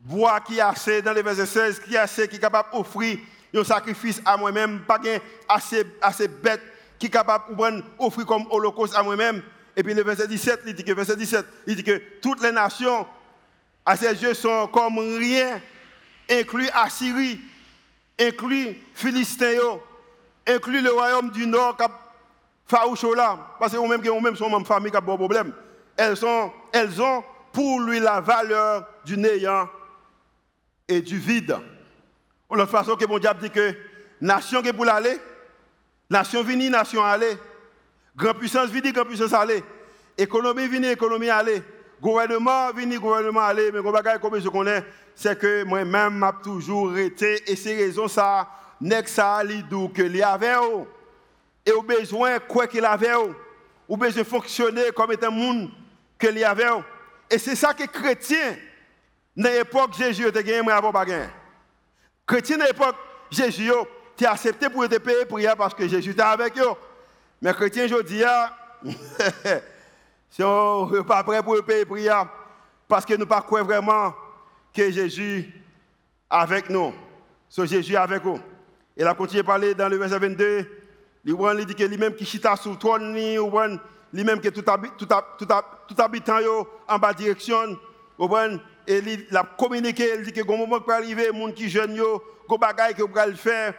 [0.00, 3.18] bois qui est assez, dans le verset 16, qui est assez, qui est capable d'offrir
[3.54, 5.00] un sacrifice à moi-même, pas
[5.48, 6.62] assez, assez bête
[6.98, 9.42] qui est capable d'offrir comme holocauste à moi-même.
[9.76, 12.52] Et puis le verset 17, il dit que, verset 17, il dit que toutes les
[12.52, 13.06] nations
[13.84, 15.60] à ses yeux sont comme rien,
[16.30, 17.40] inclus Assyrie,
[18.20, 19.78] inclus Philistin,
[20.46, 21.76] inclus le royaume du Nord,
[22.68, 25.52] parce que même même sont même famille qui a un problème.
[25.96, 29.68] Elles, sont, elles ont pour lui la valeur du néant
[30.88, 31.56] et du vide.
[32.50, 33.74] De l'autre façon que mon diable dit que
[34.20, 35.18] nation qui pour l'aller,
[36.10, 37.36] nation vini, nation aller.
[38.16, 39.62] Grand puissance vini, grand puissance aller.
[40.18, 41.62] Économie vini, économie aller.
[42.00, 43.70] Gouvernement vini, gouvernement aller.
[43.72, 43.80] Mais
[44.20, 44.84] comme je connais,
[45.14, 48.48] c'est que moi-même, m'a toujours été, et c'est raison ça,
[48.80, 50.56] n'est ça, l'idou que l'y avait,
[51.64, 53.14] et au besoin, quoi qu'il avait,
[53.88, 55.70] ou besoin fonctionner comme étant monde
[56.18, 56.64] que l'y avait.
[57.32, 58.56] Et c'est ça que chrétien,
[59.34, 61.24] dans l'époque Jésus, tu as gagné, moi, pas gagné.
[62.26, 62.94] Chrétien de l'époque
[63.30, 63.72] Jésus,
[64.18, 66.74] tu as accepté pour te payer prière parce que Jésus était avec eux.
[67.40, 68.22] Mais chrétien, je dis,
[70.30, 72.28] si on n'est pas prêt pour payer prière,
[72.86, 74.12] parce que nous ne croire vraiment
[74.74, 75.50] que Jésus
[76.28, 76.92] avec nous.
[77.48, 78.38] So, Jésus avec nous.
[78.94, 80.66] Et là, continue à parler dans le verset 22.
[81.24, 83.14] Il dit que lui-même qui chita sur le trône,
[84.12, 84.64] lui-même qui tout,
[85.98, 86.38] habitant
[86.88, 87.78] en bas direction,
[88.86, 91.94] et il a communiqué, il dit que un moment peut arriver, les gens qui jeunes,
[91.94, 93.74] yo, go bagay que vous le faire,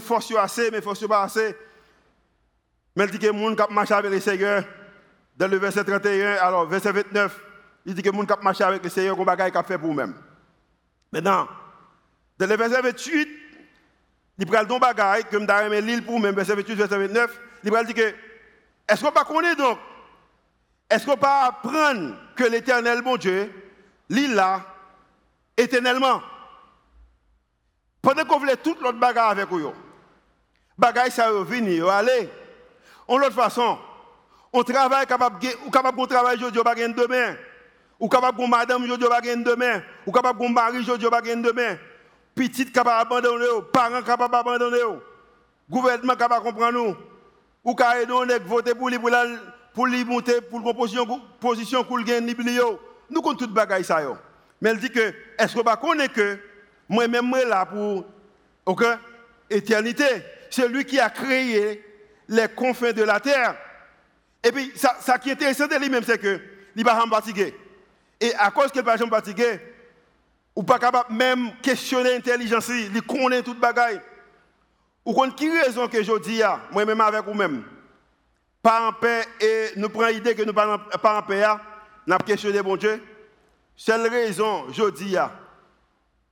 [0.00, 1.56] force assez, mais pas assez.
[2.94, 4.64] Mais il dit que les qui avec le Seigneur,
[5.36, 7.40] dans le verset 31, alors verset 29,
[7.86, 10.14] il dit que les gens qui avec le Seigneur, go bagay qu'a fait pour vous-même.
[11.12, 11.46] Maintenant,
[12.38, 13.28] dans le verset 28,
[14.38, 18.14] il prend le bagay, comme dans l'île pour verset 28, verset 29, il dit que,
[18.88, 19.78] est-ce qu'on pas connaît donc,
[20.88, 23.52] est-ce qu'on pas apprendre que l'éternel, bon Dieu,
[24.08, 24.62] l'île là,
[25.56, 26.22] éternellement.
[28.00, 29.72] Pendant qu'on voulait toute l'autre bagarre avec vous,
[30.78, 32.28] bagarre ça venir, aller.
[33.08, 33.78] En l'autre façon,
[34.52, 37.36] on travaille capable ou capable de travailler aujourd'hui pas demain.
[37.98, 39.82] Ou capable de madame aujourd'hui pas demain.
[40.06, 41.76] Ou capable de mari aujourd'hui pas demain.
[42.34, 45.00] Petite capable d'abandonner, parents capable d'abandonner.
[45.68, 46.96] Gouvernement capable de comprendre nous.
[47.66, 48.98] Ou capable de voter pour lui
[49.74, 50.22] pour lui pour
[50.60, 50.74] une
[51.40, 52.34] position pour le gagner
[53.10, 54.00] nous connaissons tout bagaille ça
[54.60, 56.38] Mais elle dit que est-ce que vous connaissez que
[56.88, 58.06] moi-même là pour
[58.64, 58.84] OK
[59.50, 60.04] éternité,
[60.48, 61.84] c'est lui qui a créé
[62.28, 63.56] les confins de la terre.
[64.42, 66.40] Et puis ça, ça qui est intéressant de lui-même c'est que
[66.76, 67.52] il va pas fatigué.
[68.20, 69.60] Et à cause qu'il va pas fatigué,
[70.54, 74.00] ou pas capable même questionner l'intelligence, il connaît toute bagaille.
[75.06, 76.42] Ou connaît qui raison que je dis
[76.72, 77.62] moi-même avec vous-même.
[78.60, 81.44] pas en paix et nous prenons l'idée que nous ne pas en paix,
[82.04, 83.00] nous avons questionné bon Dieu.
[83.76, 85.16] Seule raison, je dis,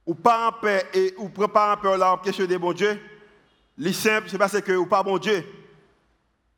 [0.04, 3.00] ou pas en paix et ou pas en paix, là, questionner bon Dieu,
[3.78, 5.44] le simple, c'est parce que ou pas bon Dieu.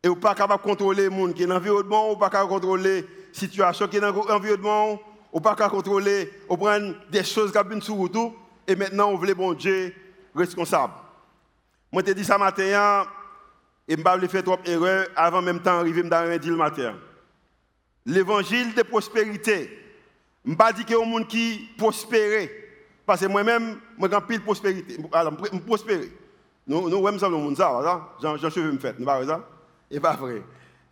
[0.03, 2.49] Et ou pas capable de contrôler le monde qui est dans l'environnement, ou pas capable
[2.49, 4.99] de contrôler la situation qui est dans l'environnement,
[5.31, 6.57] ou pas capable de contrôler, ou
[7.11, 8.35] des choses qui viennent sur tout,
[8.67, 9.95] et maintenant on veut bon Dieu
[10.35, 10.95] responsable.
[11.97, 13.07] Moi, je te dit ça matin,
[13.89, 16.95] et je ne faire trop d'erreurs avant même temps d'arriver dans le matin.
[18.05, 19.71] L'évangile de prospérité,
[20.45, 22.51] je ne pas dire que y a monde qui prospère.
[23.07, 24.99] Parce que moi-même, je suis pile prospérité.
[25.11, 26.03] Alors, je prospère.
[26.67, 29.49] Nous, nous, même ça, le monde, ça, Jean, Jean Cheveux me fait, nous pas ça?
[29.91, 30.43] Et pas vrai.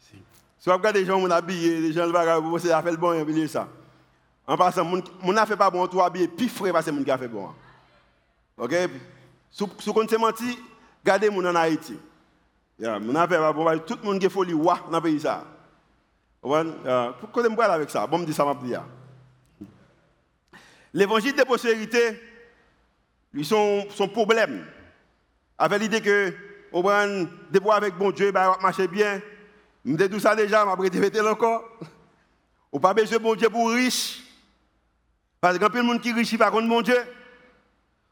[0.01, 0.17] Si
[0.65, 3.69] vous regardez les gens qui habillés, les gens qui ça fait le bon, ils ça.
[4.47, 7.19] En passant, mon n'a fait pas bon, tout habillé, puis frais parce que mon a
[7.19, 7.51] fait bon.
[8.57, 8.75] OK?
[9.51, 10.59] Si vous se menti,
[11.05, 11.99] regardez mon en Haïti.
[12.79, 14.55] Mon a bon, tout le monde qui est folie,
[15.03, 15.45] pays ça.
[16.41, 18.07] Pourquoi je me avec ça?
[18.07, 18.57] Bon, me dit ça, m'a.
[20.93, 22.21] L'évangile de prospérité,
[23.33, 24.65] lui, son, son problème,
[25.59, 26.33] avec l'idée que,
[26.73, 27.07] au prend
[27.51, 29.21] des avec bon Dieu, bah, marcher bien.
[29.85, 31.65] Je tout ça déjà, je vais répéter encore.
[32.73, 34.23] Ou pas besoin de bon Dieu pour riche.
[35.41, 36.99] Parce que quand le monde qui est riche, pas contre bon Dieu.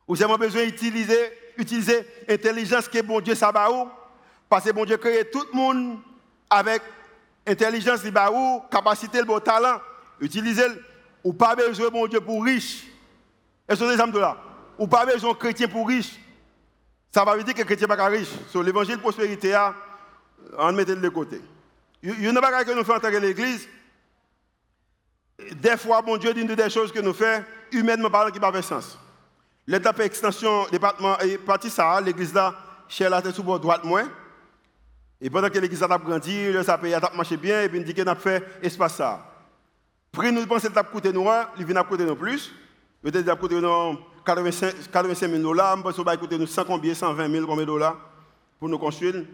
[0.07, 3.53] Ou c'est besoin d'utiliser utiliser l'intelligence que bon Dieu ça
[4.49, 5.99] Parce que bon Dieu crée tout le monde
[6.49, 6.83] avec
[7.47, 8.03] intelligence,
[8.71, 9.81] capacité, le bon talent.
[10.21, 10.67] Utiliser
[11.25, 12.85] ou pas besoin bon Dieu pour riche.
[13.69, 14.37] Que vous exemple là?
[14.79, 16.19] Ou pas besoin chrétien pour riche.
[17.15, 18.29] Ça va dire que chrétien pas riche.
[18.49, 19.57] Sur l'évangile de prospérité,
[20.59, 21.41] on met de côté.
[22.03, 23.69] Il y a chose que nous faisons en tant que l'Église?
[25.57, 28.59] Des fois, bon Dieu dit des choses que nous faisons, humainement parlant, qui n'ont pas
[28.59, 28.99] de sens.
[29.67, 32.55] L'étape extension, département, et partie ça, l'église là,
[32.89, 34.09] chez la tête sous bord droite moins.
[35.21, 38.09] Et pendant que l'église a grandi, le ça a marché bien, et puis dit qu'il
[38.09, 39.25] a fait espace ça.
[40.11, 41.27] Prix nous pensons que ça coûté nous,
[41.59, 42.53] il vient à coûter nous plus.
[43.03, 46.93] Peut-être a coûté nous 85, 000 dollars, je pense qu'il va coûter nous 100 combien,
[46.93, 47.97] 120 000 combien dollars
[48.59, 49.25] pour nous construire.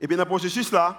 [0.00, 0.98] Et puis dans le processus là,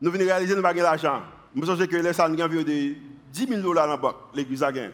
[0.00, 1.22] nous venons réaliser nous avons l'argent.
[1.54, 2.94] Je pense que les salles nous avons de
[3.32, 4.90] 10 000 dollars dans la banque, l'église a gagné.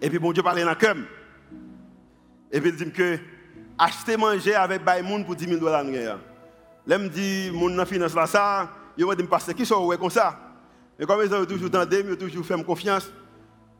[0.00, 0.96] Et puis bon Dieu parlait dans le cœur.
[2.52, 3.18] Et puis il dit que
[3.78, 5.84] acheter manger avec Baymoun pour 10 000 dollars.
[6.86, 10.38] Là, me dit, mon finance là, ça, il m'a dit, passer qui sont comme ça?
[10.98, 13.10] Et comme ils ont toujours tendu, ils ont toujours fait confiance.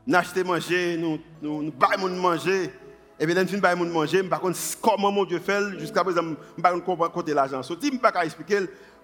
[0.05, 2.73] Nous acheter manger, nous, nous, nous manger.
[3.19, 6.35] Et puis, nous baillons manger, par contre, comment mon Dieu fait, jusqu'à présent, je ne
[6.35, 7.61] sais pas l'argent.
[7.61, 8.59] So, je ne peux pas expliquer,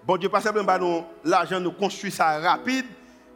[0.06, 2.86] bon Dieu, pas simplement l'argent, nous construit ça rapide,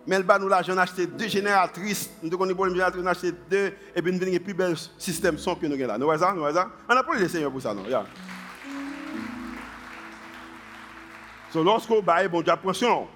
[0.07, 4.35] mais elle nous l'argent acheter deux génératrices, nous avons acheter deux, et puis nous avons
[4.35, 5.99] un plus bel système son que nous avons là.
[5.99, 6.33] Nous voyons ça?
[6.33, 6.71] Nous voyons ça?
[6.88, 7.87] On pas le Seigneur pour ça, non?
[7.87, 8.05] Yeah.
[11.51, 13.07] So, lorsqu'on baille, bon Dieu, attention.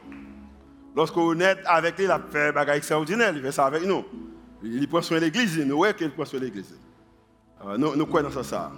[0.96, 4.04] Lorsqu'on est avec lui, il a fait des choses extraordinaires, il fait ça avec nous.
[4.62, 6.74] Il prend soin de l'église, nous voyons qu'il prend soin de l'église.
[7.66, 8.72] Euh, nous, nous croyons dans ça.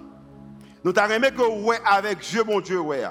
[0.83, 3.05] Nous t'avons aimé que ouais avec Dieu, bon Dieu, ouais.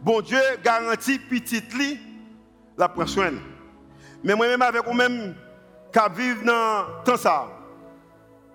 [0.00, 1.98] Bon Dieu garantit petit lit,
[2.76, 3.32] la prend soin.
[4.24, 5.34] Mais moi-même avec vous-même,
[5.92, 7.46] qui vivent dans tout ça,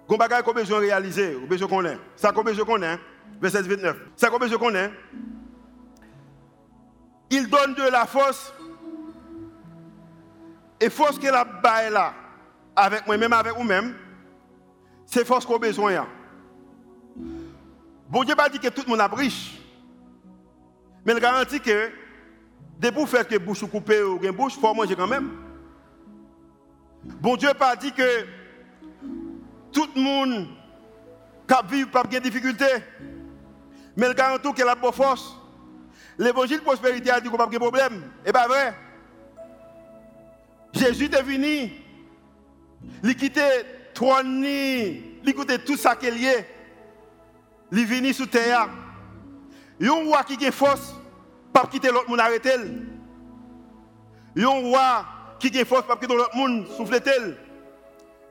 [0.08, 2.00] qu'on bagaille qu'on besoin de réaliser, qu'on besoin ait.
[2.16, 3.00] Ça besoin ait,
[3.40, 3.98] verset 29.
[4.16, 4.92] Ça qu'on besoin ait.
[7.30, 8.52] Il donne de la force.
[10.82, 12.14] Et force qu'elle a baille là,
[12.76, 13.94] avec moi-même, avec vous-même,
[15.06, 16.08] c'est force qu'on a besoin.
[18.10, 19.62] Bon Dieu pas dit que tout le monde a riche.
[21.06, 21.92] Mais il garantit que,
[22.80, 25.49] de pour faire que bouche coupée ou une bouche, il faut manger quand même.
[27.04, 28.26] Bon Dieu pas dit que
[29.72, 30.48] tout le monde
[31.48, 32.66] qui vit pas de difficulté.
[33.96, 35.36] Mais il garantit qu'il a la force.
[36.18, 38.04] L'évangile de prospérité a dit qu'on n'a pas de problème.
[38.26, 38.76] Et pas vrai.
[40.74, 41.72] Jésus est venu.
[43.04, 43.42] Il a quitté
[43.94, 46.48] trône, il a quitté tout ça qu'il est.
[47.72, 48.70] Il est venu sur terre.
[49.80, 50.96] Il y a un roi qui a force,
[51.54, 52.56] pas quitter l'autre monde arrêter.
[54.36, 55.06] Il y a un roi
[55.40, 57.00] qui a force, pas quitter l'autre monde souffler.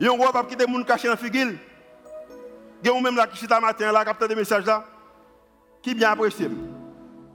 [0.01, 1.53] Il y a un roi pas quitter le monde caché dans la figure.
[2.83, 4.85] Il y a un même là qui est matin, là, capteur des messages là,
[5.83, 6.49] qui bien apprécié.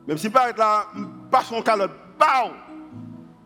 [0.07, 0.86] Même si pas là,
[1.29, 2.51] pas son calotte, bao!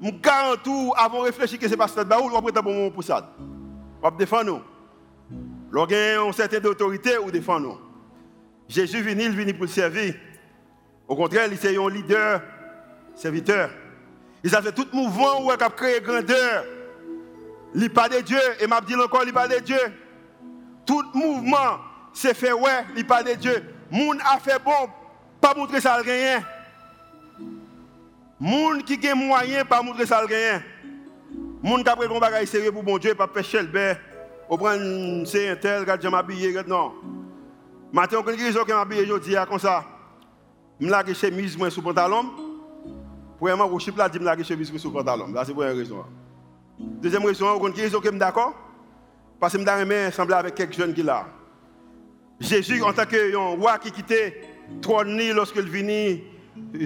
[0.01, 3.03] Je garantis avant de réfléchir que c'est pas cette baoul, on prend bon moment pour
[3.03, 3.33] ça.
[4.03, 4.61] On défendre nous.
[5.71, 7.77] Lorsqu'on a une certaine autorité, on défend nous.
[8.67, 10.13] Jésus venu, il venu pour servir.
[11.07, 12.41] Au contraire, il est un leader,
[13.15, 13.69] serviteur.
[14.43, 16.65] Il a fait tout mouvement il a créé grandeur.
[17.75, 18.39] Il pas de Dieu.
[18.59, 19.79] Et m'a dit encore, il pas de Dieu.
[20.85, 21.79] Tout mouvement,
[22.13, 23.63] c'est fait, ouais, il pas de Dieu.
[23.91, 24.89] Moun a fait bon,
[25.41, 26.43] pas montrer ça rien.
[28.39, 30.61] Moun qui a moyen pas montrer ça gain.
[31.61, 33.95] Moun qui a pris un bagage sérieux pour bon Dieu, pas pêcher le bain.
[34.49, 36.93] Ou prendre c'est un tel, regarde, je m'habille, non.
[37.91, 39.83] Matin, on a une que je m'habille, je dis comme ça.
[40.79, 42.46] Je lage chemise moi sous pantalon.
[43.37, 45.27] Premièrement, vous chip là, je lage chemise sous pantalon.
[45.31, 46.03] Là, c'est pour une raison.
[46.79, 48.53] Deuxième raison, on raison que je suis d'accord.
[49.39, 51.27] Parce que je me sembler avec quelques jeunes qui là.
[52.39, 54.41] Jésus, en tant que roi qui quittait
[54.81, 56.23] trône lorsqu'il venait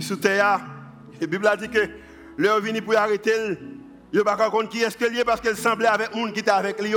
[0.02, 0.60] sous terre,
[1.20, 1.90] la Bible a dit que
[2.38, 3.58] l'heure venu pour arrêter,
[4.14, 6.52] il ne pas compte qui est-ce qu'il est parce qu'elle semblait avec monde qui était
[6.52, 6.94] avec lui.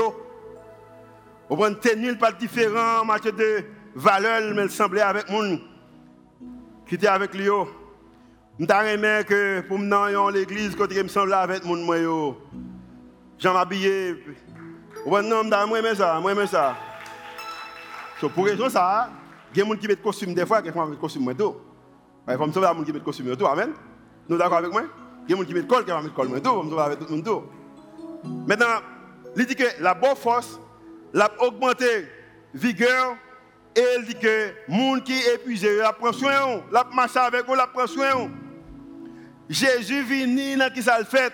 [1.48, 3.64] On prend tenir pas différent en matière de
[3.94, 5.60] valeur, mais elle semblait avec monde
[6.88, 7.48] qui était avec lui.
[8.58, 11.96] Je que pour me l'église, quand il me semblait avec monde, moi,
[13.38, 14.14] j'en m'habillais.
[15.06, 16.76] Non, moi, j'aime ça, moi, j'aime ça.
[18.20, 19.10] So, pour raison ça,
[19.52, 21.60] il y a des gens qui mettent costume des fois, qui mettent costume moins tôt.
[22.28, 23.46] Il me sauver les gens qui mettent costume moins tôt.
[23.46, 23.72] Amen.
[24.28, 24.82] Nous d'accord avec moi
[25.26, 26.60] Il y a des gens qui mettent col, qui mettent col moins tôt.
[26.62, 27.42] Je me sauver avec tout le monde.
[28.46, 28.80] Maintenant,
[29.36, 30.60] il dit que la bonne force,
[31.12, 32.06] l'a augmenté
[32.54, 33.16] vigueur,
[33.74, 37.56] et il dit que les gens qui épuisé, la prend soin, la marche avec eux,
[37.56, 38.30] la prend soin.
[39.48, 41.32] Jésus vient dans qui ça le fait.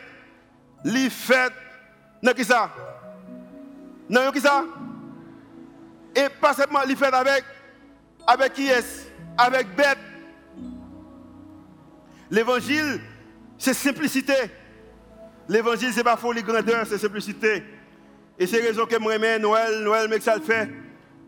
[0.85, 1.53] Il fait
[2.23, 2.71] dans qui ça
[4.09, 4.65] Dans qui ça
[6.15, 7.45] et pas seulement il fait avec,
[8.27, 9.99] avec qui est Avec bête.
[12.31, 13.01] L'évangile,
[13.59, 14.35] c'est simplicité.
[15.49, 17.65] L'évangile, c'est pas folie grandeur, c'est simplicité.
[18.39, 20.69] Et c'est raison que moi, Noël, Noël, mais que ça le fait.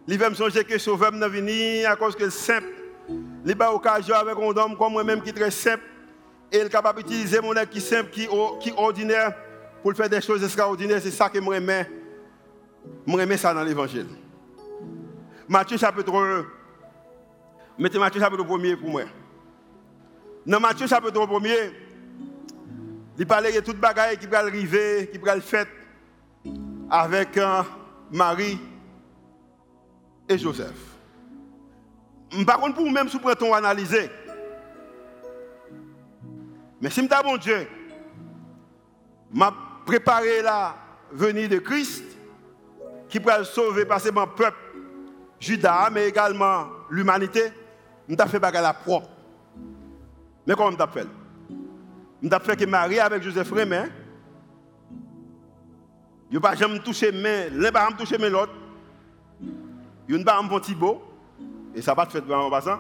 [0.07, 2.69] Il va me songer que sauveur m'a à cause que simple.
[3.45, 5.83] Il a occasion avec un homme comme moi-même qui est très simple.
[6.53, 9.35] Et il est capable d'utiliser mon qui est simple, qui est ordinaire,
[9.83, 11.01] pour faire des choses extraordinaires.
[11.03, 14.07] C'est ça que moi, je ça dans l'évangile.
[15.49, 16.45] Matthieu chapitre 1.
[17.79, 19.03] Mettez Matthieu chapitre 1 pour moi.
[20.47, 21.41] Dans Matthieu chapitre 1,
[23.19, 25.67] il parlait de toute bagaille qui va arriver, qui va le faire
[26.91, 27.63] avec euh,
[28.11, 28.59] Marie
[30.29, 30.93] et Joseph.
[32.47, 33.23] Par contre, pour vous-même, si vous
[33.55, 34.11] analyser,
[36.83, 37.69] mais si je bon Dieu,
[39.33, 39.55] m'a
[39.87, 40.75] préparé la
[41.13, 42.05] venue de Christ
[43.09, 44.59] qui va sauver passer mon peuple
[45.39, 47.53] Judas, mais également l'humanité,
[48.11, 49.09] avons fait bagarre la propre.
[50.45, 51.07] Mais comment avons fait?
[52.25, 53.89] Avons fait que Marie avec Joseph Rémy,
[56.31, 58.55] ils n'ont pas jamais touché main, l'un pas touché main l'autre.
[60.09, 61.01] Ils n'ont pas un petit beau,
[61.77, 62.79] et ça va pas fait en passant.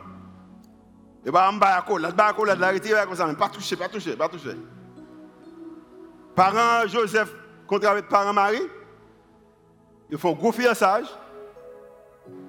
[1.25, 4.29] Et pas un barakol, la barakol, la retirer comme ça, pas touché, pas touché, pas
[4.29, 4.57] touché.
[6.35, 7.33] Parents Joseph
[7.67, 8.63] contre avec parents Marie,
[10.11, 11.07] ils font gros fiançage.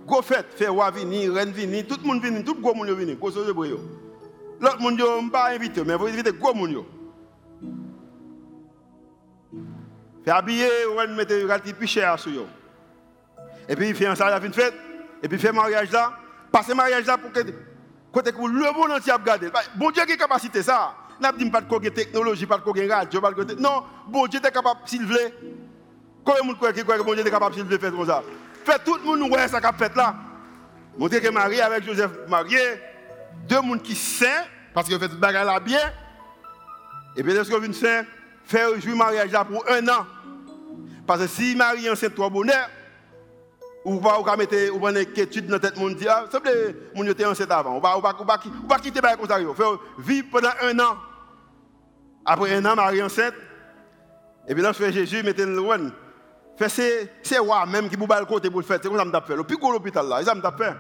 [0.06, 3.16] Go fête, fait roi venir, reine venir, tout le monde vient, tout le monde vient,
[3.16, 3.80] cause de boyo.
[4.60, 6.84] L'autre monde ne pas invité, mais vous invitez gros monde.
[10.26, 12.46] Fait habiller, on mettre un petit plus cher sur yo.
[13.68, 14.74] Et puis fait un salaire une fête,
[15.22, 16.14] et puis fait mariage là,
[16.52, 17.40] passer mariage là pour que
[18.14, 19.50] côté que le monde entier a regardé.
[19.76, 20.96] Bon Dieu qui a capacité ça?
[21.20, 24.52] N'a pas dit pas de technologie, pas de radio, pas de Non, bon Dieu est
[24.52, 25.32] capable s'il veut.
[26.24, 28.24] Comment de monde croit que bon Dieu est capable s'il veut faire comme ça
[28.64, 30.16] fait tout le monde ouais ça qu'a fait là.
[30.98, 32.60] Montrer que Marie avec Joseph marié,
[33.48, 35.92] deux monde qui saint parce que fait tout bagarre là bien.
[37.16, 38.06] Et puis lorsque vient saint,
[38.46, 40.06] faire jouer mariage là pour un an.
[41.06, 42.70] Parce que si Marie enceinte trois bonheur,
[43.86, 46.50] ou pas ou mettre ou inquiétude dans monde dire, semble
[46.96, 47.78] mon était enceinte avant.
[47.78, 49.38] On va on va on va on va quitter comme ça.
[49.38, 50.98] Faire vivre pendant un an.
[52.26, 53.34] Après un an Marie enceinte.
[54.48, 55.92] Et puis lorsque Jésus mettait le loin
[57.24, 58.80] c'est roi même qui vous le côté pour le faire.
[58.82, 58.98] C'est comme
[59.58, 60.76] gros l'hôpital là, ça.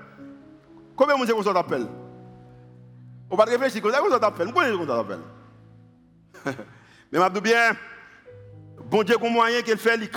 [0.95, 1.87] Combien de gens t'appelle?
[3.29, 5.19] On va réfléchir, comment ça t'appelle Combien de gens t'appelle
[7.11, 7.71] Mais je bien,
[8.85, 10.09] bon Dieu, comment moyen qu'il fait, il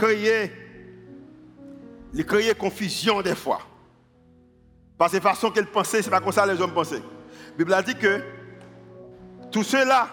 [2.17, 3.61] il crée confusion des fois.
[4.99, 6.97] Parce que la façon qu'il pensait, ce n'est pas comme ça les hommes pensaient.
[6.97, 8.23] La Bible a dit que
[9.53, 10.09] tout cela,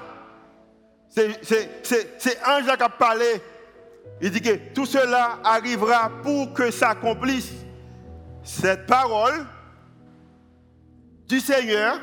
[1.10, 3.42] c'est ange qui a parlé
[4.22, 7.52] il dit que tout cela arrivera pour que s'accomplisse
[8.44, 9.46] cette parole
[11.28, 12.00] du Seigneur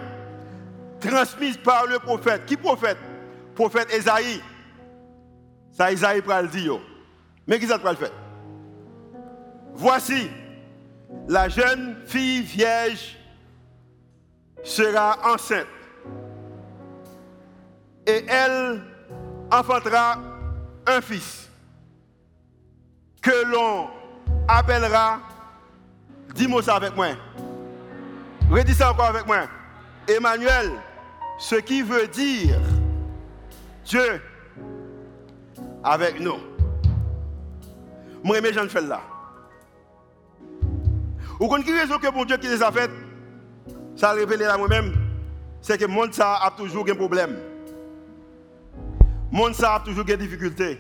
[0.99, 2.47] transmise par le prophète.
[2.47, 2.99] Qui prophète?
[3.55, 4.43] Prophète Esaïe.
[5.73, 6.81] Ça, Esaïe le dire.
[7.47, 8.13] Mais qui ça le fait?
[9.75, 10.31] Voici,
[11.29, 13.17] la jeune fille vierge
[14.63, 15.67] sera enceinte.
[18.07, 18.83] Et elle
[19.51, 20.19] enfantera
[20.87, 21.49] un fils
[23.23, 23.89] que l'on
[24.49, 25.21] appellera,
[26.35, 27.09] dis-moi ça avec moi.
[28.51, 29.47] Redis ça encore avec moi.
[30.09, 30.73] Emmanuel,
[31.39, 32.59] ce qui veut dire
[33.85, 34.21] Dieu
[35.83, 36.39] avec nous.
[38.23, 39.01] Moi, je Jean fais là.
[41.41, 42.91] Ou quand qui raison que mon Dieu qui les a faites,
[43.97, 44.93] ça a révélé à moi-même,
[45.63, 47.39] c'est que le monde a toujours un problème.
[49.33, 50.79] Le monde a toujours des difficultés.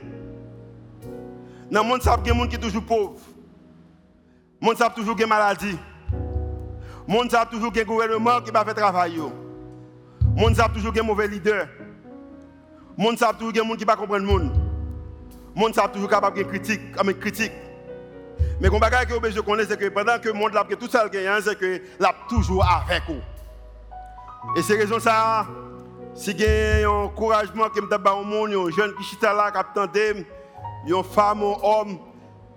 [1.70, 3.20] Dans le monde ça a des gens qui sont toujours pauvres.
[4.61, 5.78] Le monde a toujours des maladies.
[7.08, 9.16] Le monde a toujours des gouvernements qui ne fait travail.
[9.16, 11.68] Le monde a toujours des mauvais leaders.
[12.98, 14.52] Le monde a toujours des gens qui ne comprennent pas le monde.
[15.54, 16.82] Le monde a toujours capable de critique,
[17.18, 17.52] critique.
[18.61, 21.07] Mais ce que vous besoin connaître, c'est que pendant que le monde a tout ça,
[21.11, 23.20] c'est que l'a toujours avec vous.
[24.57, 25.47] Et c'est raison ça,
[26.14, 26.43] si il
[26.84, 30.24] un encouragement que je au monde, un jeune qui est là, qui
[30.86, 31.99] une femme, un homme,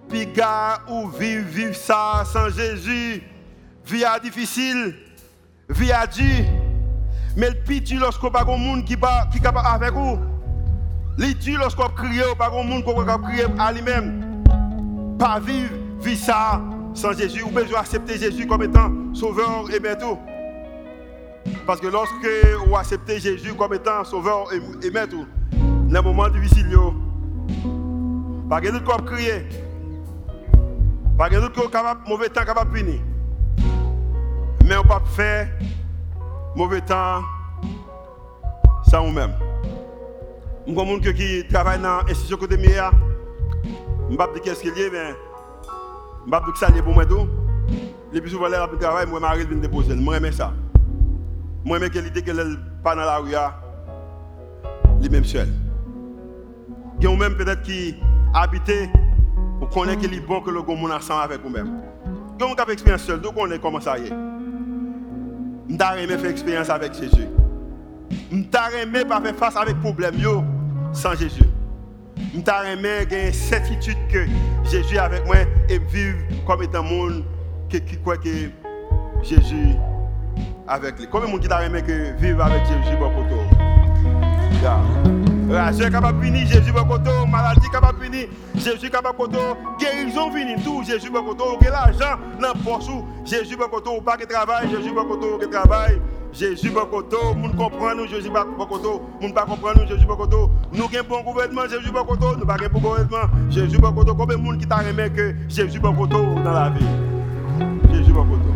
[0.10, 3.24] puis gars ou vivre, vivre ça sans Jésus,
[3.86, 4.96] vie difficile,
[5.70, 6.46] vie à Dieu.
[7.36, 10.20] Mais le pire lorsqu'on pas un monde qui est capable avec vous.
[11.18, 14.33] Le lorsqu'on crie, pas un monde qui est crier à lui-même.
[15.24, 15.70] Pas vivre
[16.18, 16.62] ça
[16.94, 20.18] sans Jésus, ou besoin accepter Jésus comme étant sauveur et maître.
[21.66, 22.28] Parce que lorsque
[22.68, 25.16] vous acceptez Jésus comme étant sauveur et maître,
[25.88, 26.78] dans un moment difficile,
[28.50, 29.48] pas de doute qu'on crier,
[31.18, 33.00] pas de doute qu'on mauvais temps capable punir.
[34.66, 35.48] Mais on ne peut pas faire
[36.54, 37.22] mauvais temps
[38.90, 39.36] sans nous-mêmes.
[40.68, 42.58] Je suis un qui travaille dans l'institution côté.
[44.06, 46.68] Je ne sais pas qu'est-ce qu'il y a, mais je ne sais pas que ça
[46.68, 47.28] est pour moi tout.
[48.12, 49.96] Les plus souvent, là, je travaille, moi, je vais déposer.
[49.96, 50.54] Moi, j'aime ça.
[51.66, 53.34] Moi, j'aime l'idée qu'elle n'est pas dans la rue,
[55.02, 55.48] les mêmes seuls.
[57.00, 57.96] Il y a même peut-être qui
[58.34, 58.90] habitent
[59.60, 61.82] pour connaître qu'il est bon que le monde ensemble avec vous-même.
[62.40, 64.14] Il y a une expérience seul, donc on est comment ça y est.
[65.70, 67.28] Je n'ai faire expérience avec Jésus.
[68.32, 70.16] Je n'ai pas faire face avec problème
[70.92, 71.44] sans Jésus.
[72.34, 74.26] Je n'ai pas certitude que
[74.64, 75.36] Jésus avec moi
[75.70, 76.18] et vivre
[76.48, 77.24] comme étant monde
[77.70, 78.50] qui, croit que
[79.22, 79.76] Jésus
[80.68, 81.08] avec lui.
[81.12, 83.24] Combien de monde qui t'a que vivre avec Jésus beaucoup
[84.64, 84.80] yeah.
[85.52, 89.30] Rachel capable Jésus Bokoto, maladie capable punir, Jésus capable
[89.80, 92.90] guérison fini, tout, Jésus que l'argent dans poche,
[93.26, 94.26] Jésus Bokoto, pas de
[94.70, 94.92] Jésus
[95.40, 96.02] que travail.
[96.34, 100.50] Jésus Bokoto, nous, Jésus Bokoto, moun pas comprend nous, Jésus Bokoto.
[100.72, 104.16] Nous avons bon gouvernement, Jésus Bokoto, nous pas un bon gouvernement, Jésus Bokoto.
[104.16, 106.86] Combien de monde qui t'a aimé que Jésus Bokoto dans la vie?
[107.94, 108.50] Jésus Bokoto.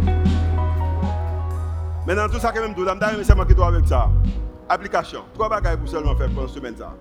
[2.08, 4.10] Maintenant, tout ça que même tout, je c'est moi qui dois avec ça.
[4.68, 5.22] Application.
[5.36, 6.76] Trois bagages pour seulement faire pendant la semaine.
[6.76, 6.96] Ça.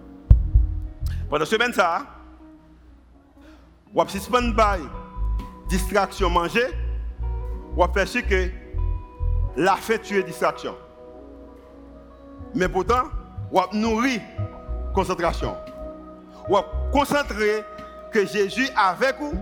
[1.30, 2.02] Pendant la semaine, ça,
[3.94, 4.54] vous avez suspendre
[5.70, 6.66] distraction manger,
[7.74, 8.65] vous avez faire ce que
[9.56, 10.74] la fait tuer distraction.
[12.54, 13.04] Mais pourtant,
[13.50, 14.20] vous avez nourri
[14.94, 15.56] concentration.
[16.48, 17.64] Avez concentré
[18.12, 19.34] que Jésus avec vous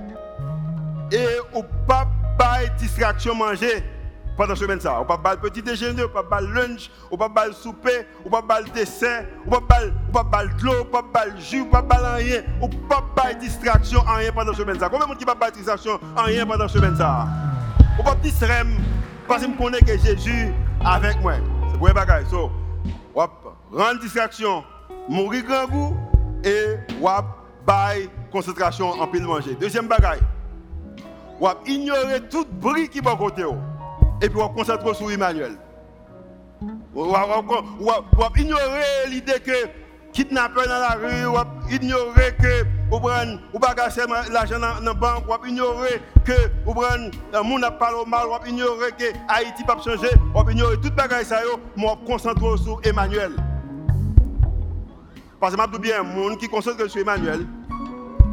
[1.12, 2.06] et vous pas
[2.78, 3.84] distraction manger
[4.36, 4.80] pendant la semaine.
[4.80, 5.00] Ça.
[5.00, 8.60] On pas le petit déjeuner, on pas le lunch, on pas le souper, on pas
[8.60, 9.80] le dessert, on pas
[10.12, 14.16] pas de l'eau, on pas le jus, on pas rien, on pas de distraction en
[14.16, 14.78] rien pendant la semaine.
[14.78, 14.88] Ça.
[14.88, 17.26] Combien de monde qui pas de distraction en rien pendant la semaine ça?
[17.98, 18.64] On pas distraire
[19.26, 20.52] parce que je connais que Jésus
[20.84, 21.34] avec moi.
[21.70, 22.26] C'est pour un bagage.
[22.26, 22.50] So,
[23.14, 23.28] on
[23.72, 24.64] rendre distraction,
[25.08, 25.96] mourir grand goût
[26.44, 27.24] et on
[27.66, 29.54] bail concentration en pile manger.
[29.54, 30.20] Deuxième bagage.
[31.40, 33.44] On ignorer tout bruit qui va côté
[34.22, 35.56] et puis on concentre sur Emmanuel.
[36.94, 39.52] On va ignorer l'idée que
[40.14, 43.74] kidnappeur dans la rue, on ignorer que on prend ou pas
[44.32, 46.32] l'argent dans la banque, on ignorer que
[46.64, 46.96] on prend
[47.32, 51.26] le monde n'a pas mal, on ignorer que Haïti pas changer, on ignorer tout bagage
[51.26, 53.32] ça yo, moi concentre sur Emmanuel.
[55.40, 57.46] Parce que je bien, un monde qui concentre sur Emmanuel,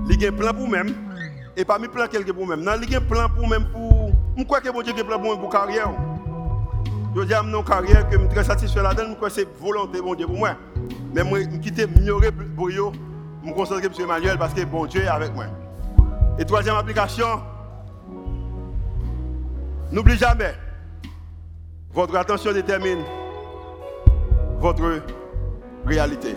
[0.07, 0.93] il a un plan pour même
[1.57, 2.61] et parmi plan quelqu'un pour même.
[2.61, 5.49] Non, il a un pour même pour je crois que mon Dieu a plan pour
[5.49, 5.91] carrière.
[7.15, 10.15] Je dis à mon carrière que je suis très satisfait là-dedans, que c'est volonté mon
[10.15, 10.55] Dieu pour moi.
[11.13, 15.03] Mais je quitte m'ignorer pour eux, je me concentrer sur Emmanuel parce que bon Dieu
[15.03, 15.45] est avec moi.
[16.39, 17.41] Et troisième application,
[19.91, 20.55] n'oublie jamais,
[21.93, 22.99] votre attention détermine
[24.59, 25.01] votre
[25.85, 26.35] réalité.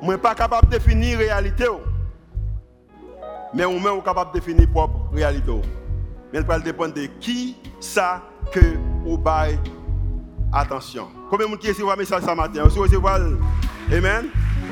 [0.00, 1.64] Je ne suis pas capable de définir la réalité,
[3.52, 5.60] mais je suis capable de définir propre réalité
[6.32, 8.60] mais elle va dépendre de qui ça que
[9.04, 9.58] vous bail
[10.52, 11.08] attention.
[11.30, 12.62] Combien de gens qui un message ce matin?
[12.64, 13.36] Vous recevez
[13.92, 14.26] Amen.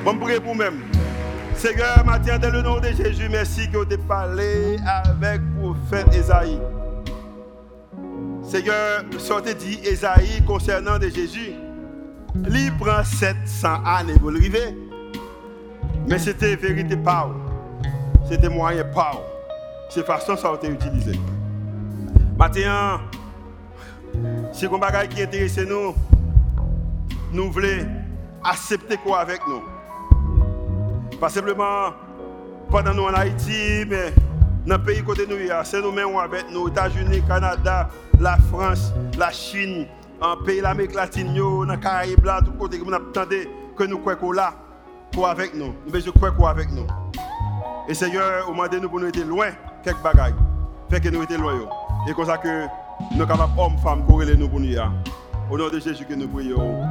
[0.05, 0.83] Bon pour vous même.
[1.55, 6.15] Seigneur, matin, dans le nom de Jésus, merci que vous avez parlé avec le prophète
[6.15, 6.61] Esaïe.
[8.43, 11.53] Seigneur, sortez dit Esaïe concernant de Jésus.
[12.67, 14.77] il prend 700 années pour le arriver.
[16.09, 17.29] Mais c'était vérité pas.
[18.29, 19.21] C'était moyen pas.
[19.91, 21.19] C'est façon ça a été utilisé.
[22.39, 23.01] Maintenant,
[24.53, 25.95] si un bagage qui intéresse nous,
[27.33, 27.87] nous voulons
[28.43, 29.63] accepter quoi avec nous.
[31.19, 31.93] Pas simplement
[32.71, 34.13] pendant nous en Haïti, mais
[34.67, 37.89] dans le pays côté nous, c'est nous-mêmes avec nous, États-Unis, Canada,
[38.21, 39.87] la France, la Chine,
[40.21, 43.37] en pays l'Amérique latine, dans les Caraïbes, là, tout côté, nous attendons
[43.77, 44.55] que nous croyons là,
[45.15, 45.75] quoi avec nous.
[45.87, 46.87] Nous besoin croire quoi avec nous.
[47.89, 49.49] Et Seigneur, au moment de nous pour nous être loin,
[49.83, 50.35] quelques bagages,
[50.91, 51.69] fait que nous étions loin.
[52.09, 52.67] Et comme ça que
[53.01, 54.69] Nous sommes capables, hommes, femmes, courir nous pour nous.
[55.51, 56.83] Au nom de Jésus que nous prions.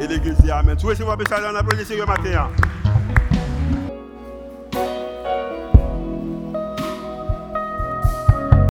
[0.00, 0.76] Et l'Église dit Amen.
[0.76, 2.48] Tu veux recevoir un message en applaudissant ce matin.